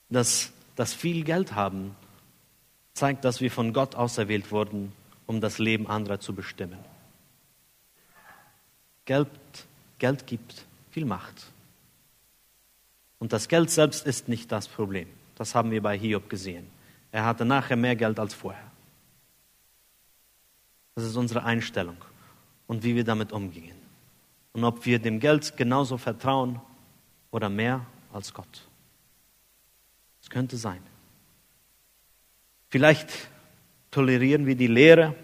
dass 0.08 0.52
das 0.76 0.94
viel 0.94 1.24
Geld 1.24 1.54
haben, 1.54 1.96
zeigt, 2.94 3.24
dass 3.24 3.40
wir 3.40 3.50
von 3.50 3.72
Gott 3.72 3.94
auserwählt 3.94 4.50
wurden, 4.50 4.92
um 5.26 5.40
das 5.40 5.58
Leben 5.58 5.86
anderer 5.86 6.20
zu 6.20 6.34
bestimmen. 6.34 6.78
Geld, 9.04 9.28
Geld 9.98 10.26
gibt 10.26 10.64
viel 10.90 11.04
Macht. 11.04 11.46
Und 13.18 13.32
das 13.32 13.48
Geld 13.48 13.70
selbst 13.70 14.06
ist 14.06 14.28
nicht 14.28 14.52
das 14.52 14.68
Problem. 14.68 15.08
Das 15.36 15.54
haben 15.54 15.70
wir 15.70 15.82
bei 15.82 15.98
Hiob 15.98 16.28
gesehen. 16.28 16.66
Er 17.12 17.24
hatte 17.24 17.44
nachher 17.44 17.76
mehr 17.76 17.96
Geld 17.96 18.18
als 18.18 18.34
vorher. 18.34 18.70
Das 20.94 21.04
ist 21.04 21.16
unsere 21.16 21.44
Einstellung 21.44 21.96
und 22.66 22.82
wie 22.82 22.94
wir 22.94 23.04
damit 23.04 23.32
umgehen. 23.32 23.76
Und 24.52 24.64
ob 24.64 24.86
wir 24.86 24.98
dem 24.98 25.20
Geld 25.20 25.56
genauso 25.56 25.98
vertrauen 25.98 26.60
oder 27.30 27.48
mehr 27.48 27.84
als 28.12 28.32
Gott. 28.32 28.66
Es 30.26 30.30
könnte 30.30 30.56
sein. 30.56 30.80
Vielleicht 32.68 33.28
tolerieren 33.92 34.44
wir 34.44 34.56
die 34.56 34.66
Lehre, 34.66 35.14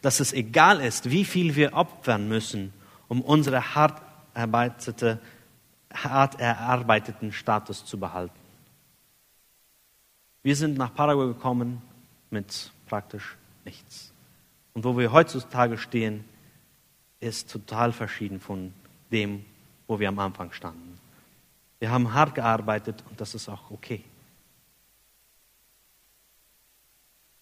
dass 0.00 0.20
es 0.20 0.32
egal 0.32 0.80
ist, 0.80 1.10
wie 1.10 1.24
viel 1.24 1.56
wir 1.56 1.72
opfern 1.72 2.28
müssen, 2.28 2.72
um 3.08 3.20
unsere 3.20 3.74
hart, 3.74 4.00
erarbeitete, 4.32 5.18
hart 5.92 6.38
erarbeiteten 6.38 7.32
Status 7.32 7.84
zu 7.84 7.98
behalten. 7.98 8.38
Wir 10.44 10.54
sind 10.54 10.78
nach 10.78 10.94
Paraguay 10.94 11.26
gekommen 11.26 11.82
mit 12.30 12.70
praktisch 12.86 13.36
nichts. 13.64 14.12
Und 14.72 14.84
wo 14.84 14.96
wir 14.96 15.10
heutzutage 15.10 15.78
stehen, 15.78 16.24
ist 17.18 17.50
total 17.50 17.90
verschieden 17.90 18.38
von 18.38 18.72
dem, 19.10 19.44
wo 19.88 19.98
wir 19.98 20.08
am 20.08 20.20
Anfang 20.20 20.52
standen. 20.52 21.00
Wir 21.80 21.90
haben 21.90 22.14
hart 22.14 22.36
gearbeitet 22.36 23.02
und 23.10 23.20
das 23.20 23.34
ist 23.34 23.48
auch 23.48 23.72
okay. 23.72 24.04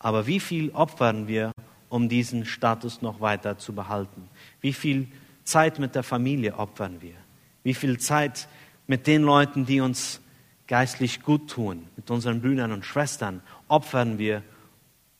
Aber 0.03 0.27
wie 0.27 0.41
viel 0.41 0.71
opfern 0.73 1.29
wir, 1.29 1.53
um 1.88 2.09
diesen 2.09 2.45
Status 2.45 3.03
noch 3.03 3.21
weiter 3.21 3.57
zu 3.57 3.73
behalten? 3.73 4.29
Wie 4.61 4.73
viel 4.73 5.07
Zeit 5.45 5.79
mit 5.79 5.95
der 5.95 6.03
Familie 6.03 6.59
opfern 6.59 7.01
wir? 7.01 7.15
Wie 7.62 7.75
viel 7.75 7.99
Zeit 7.99 8.49
mit 8.88 9.07
den 9.07 9.23
Leuten, 9.23 9.65
die 9.65 9.81
uns 9.81 10.21
geistlich 10.67 11.23
gut 11.23 11.49
tun, 11.49 11.87
mit 11.97 12.11
unseren 12.11 12.41
Brüdern 12.41 12.73
und 12.73 12.85
Schwestern, 12.85 13.43
opfern 13.69 14.19
wir, 14.19 14.43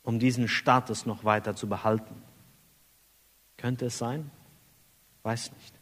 um 0.03 0.19
diesen 0.19 0.49
Status 0.49 1.07
noch 1.07 1.23
weiter 1.23 1.55
zu 1.55 1.69
behalten? 1.69 2.17
Könnte 3.57 3.87
es 3.87 3.99
sein? 3.99 4.31
Weiß 5.23 5.53
nicht. 5.53 5.75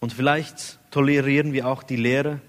Und 0.00 0.12
vielleicht 0.12 0.80
tolerieren 0.90 1.52
wir 1.52 1.68
auch 1.68 1.84
die 1.84 1.96
Lehre, 1.96 2.40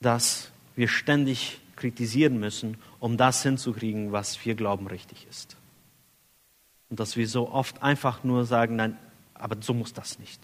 dass 0.00 0.52
wir 0.76 0.86
ständig 0.86 1.60
kritisieren 1.78 2.38
müssen, 2.38 2.76
um 3.00 3.16
das 3.16 3.42
hinzukriegen, 3.42 4.12
was 4.12 4.44
wir 4.44 4.54
glauben 4.54 4.86
richtig 4.86 5.26
ist. 5.30 5.56
Und 6.90 7.00
dass 7.00 7.16
wir 7.16 7.26
so 7.28 7.50
oft 7.50 7.82
einfach 7.82 8.24
nur 8.24 8.44
sagen, 8.44 8.76
nein, 8.76 8.98
aber 9.34 9.56
so 9.60 9.72
muss 9.72 9.92
das 9.92 10.18
nicht. 10.18 10.40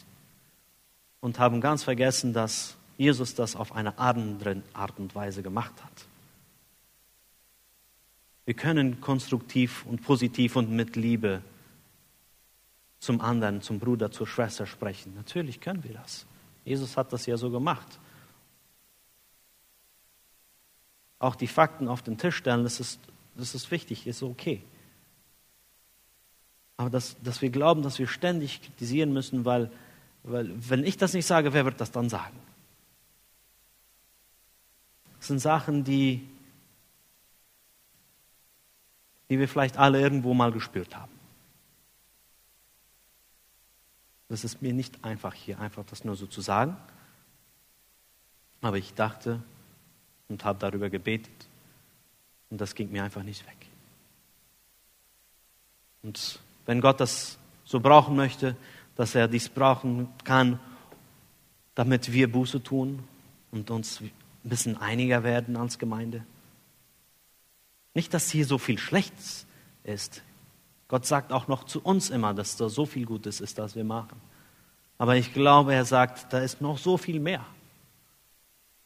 Und 1.20 1.38
haben 1.38 1.60
ganz 1.60 1.82
vergessen, 1.82 2.32
dass 2.32 2.76
Jesus 2.96 3.34
das 3.34 3.56
auf 3.56 3.74
eine 3.74 3.98
andere 3.98 4.62
Art 4.72 4.98
und 4.98 5.14
Weise 5.14 5.42
gemacht 5.42 5.72
hat. 5.82 6.06
Wir 8.44 8.54
können 8.54 9.00
konstruktiv 9.00 9.84
und 9.86 10.02
positiv 10.02 10.56
und 10.56 10.70
mit 10.70 10.96
Liebe 10.96 11.42
zum 13.00 13.20
anderen, 13.20 13.62
zum 13.62 13.78
Bruder, 13.78 14.10
zur 14.10 14.26
Schwester 14.26 14.66
sprechen. 14.66 15.14
Natürlich 15.14 15.60
können 15.60 15.82
wir 15.82 15.94
das. 15.94 16.26
Jesus 16.64 16.96
hat 16.96 17.12
das 17.12 17.26
ja 17.26 17.36
so 17.36 17.50
gemacht. 17.50 17.98
Auch 21.24 21.36
die 21.36 21.46
Fakten 21.46 21.88
auf 21.88 22.02
den 22.02 22.18
Tisch 22.18 22.36
stellen, 22.36 22.64
das 22.64 22.80
ist, 22.80 23.00
das 23.34 23.54
ist 23.54 23.70
wichtig, 23.70 24.06
ist 24.06 24.22
okay. 24.22 24.62
Aber 26.76 26.90
dass, 26.90 27.16
dass 27.22 27.40
wir 27.40 27.48
glauben, 27.48 27.80
dass 27.80 27.98
wir 27.98 28.06
ständig 28.06 28.60
kritisieren 28.60 29.10
müssen, 29.10 29.46
weil, 29.46 29.72
weil 30.22 30.50
wenn 30.68 30.84
ich 30.84 30.98
das 30.98 31.14
nicht 31.14 31.24
sage, 31.24 31.54
wer 31.54 31.64
wird 31.64 31.80
das 31.80 31.90
dann 31.90 32.10
sagen? 32.10 32.38
Das 35.16 35.28
sind 35.28 35.38
Sachen, 35.38 35.82
die, 35.82 36.28
die 39.30 39.38
wir 39.38 39.48
vielleicht 39.48 39.78
alle 39.78 40.02
irgendwo 40.02 40.34
mal 40.34 40.52
gespürt 40.52 40.94
haben. 40.94 41.12
Das 44.28 44.44
ist 44.44 44.60
mir 44.60 44.74
nicht 44.74 45.02
einfach 45.02 45.32
hier, 45.32 45.58
einfach 45.58 45.86
das 45.86 46.04
nur 46.04 46.16
so 46.16 46.26
zu 46.26 46.42
sagen. 46.42 46.76
Aber 48.60 48.76
ich 48.76 48.92
dachte 48.92 49.42
und 50.34 50.44
habe 50.44 50.58
darüber 50.58 50.90
gebetet. 50.90 51.46
Und 52.50 52.60
das 52.60 52.74
ging 52.74 52.90
mir 52.90 53.04
einfach 53.04 53.22
nicht 53.22 53.46
weg. 53.46 53.66
Und 56.02 56.40
wenn 56.66 56.80
Gott 56.80 56.98
das 56.98 57.38
so 57.64 57.78
brauchen 57.78 58.16
möchte, 58.16 58.56
dass 58.96 59.14
er 59.14 59.28
dies 59.28 59.48
brauchen 59.48 60.08
kann, 60.24 60.58
damit 61.76 62.12
wir 62.12 62.30
Buße 62.30 62.64
tun 62.64 63.04
und 63.52 63.70
uns 63.70 64.00
ein 64.00 64.10
bisschen 64.42 64.76
einiger 64.76 65.22
werden 65.22 65.56
als 65.56 65.78
Gemeinde. 65.78 66.26
Nicht, 67.94 68.12
dass 68.12 68.28
hier 68.28 68.44
so 68.44 68.58
viel 68.58 68.78
Schlechtes 68.78 69.46
ist. 69.84 70.24
Gott 70.88 71.06
sagt 71.06 71.32
auch 71.32 71.46
noch 71.46 71.62
zu 71.62 71.80
uns 71.80 72.10
immer, 72.10 72.34
dass 72.34 72.56
da 72.56 72.68
so 72.68 72.86
viel 72.86 73.06
Gutes 73.06 73.40
ist, 73.40 73.56
das 73.58 73.76
wir 73.76 73.84
machen. 73.84 74.20
Aber 74.98 75.14
ich 75.14 75.32
glaube, 75.32 75.74
er 75.74 75.84
sagt, 75.84 76.32
da 76.32 76.40
ist 76.40 76.60
noch 76.60 76.78
so 76.78 76.96
viel 76.96 77.20
mehr. 77.20 77.46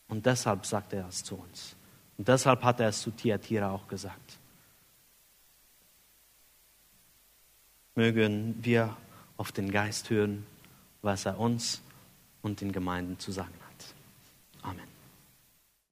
Und 0.08 0.24
deshalb 0.26 0.66
sagt 0.66 0.92
er 0.92 1.06
es 1.08 1.22
zu 1.22 1.36
uns. 1.36 1.76
Und 2.16 2.26
deshalb 2.26 2.62
hat 2.62 2.80
er 2.80 2.88
es 2.88 3.00
zu 3.00 3.10
Tiatira 3.10 3.70
auch 3.70 3.86
gesagt. 3.86 4.38
Mögen 7.94 8.58
wir 8.62 8.96
auf 9.36 9.52
den 9.52 9.70
Geist 9.70 10.10
hören, 10.10 10.46
was 11.02 11.26
er 11.26 11.38
uns 11.38 11.82
und 12.42 12.60
den 12.60 12.72
Gemeinden 12.72 13.18
zu 13.18 13.32
sagen 13.32 13.54
hat. 13.66 13.94
Amen. 14.62 14.97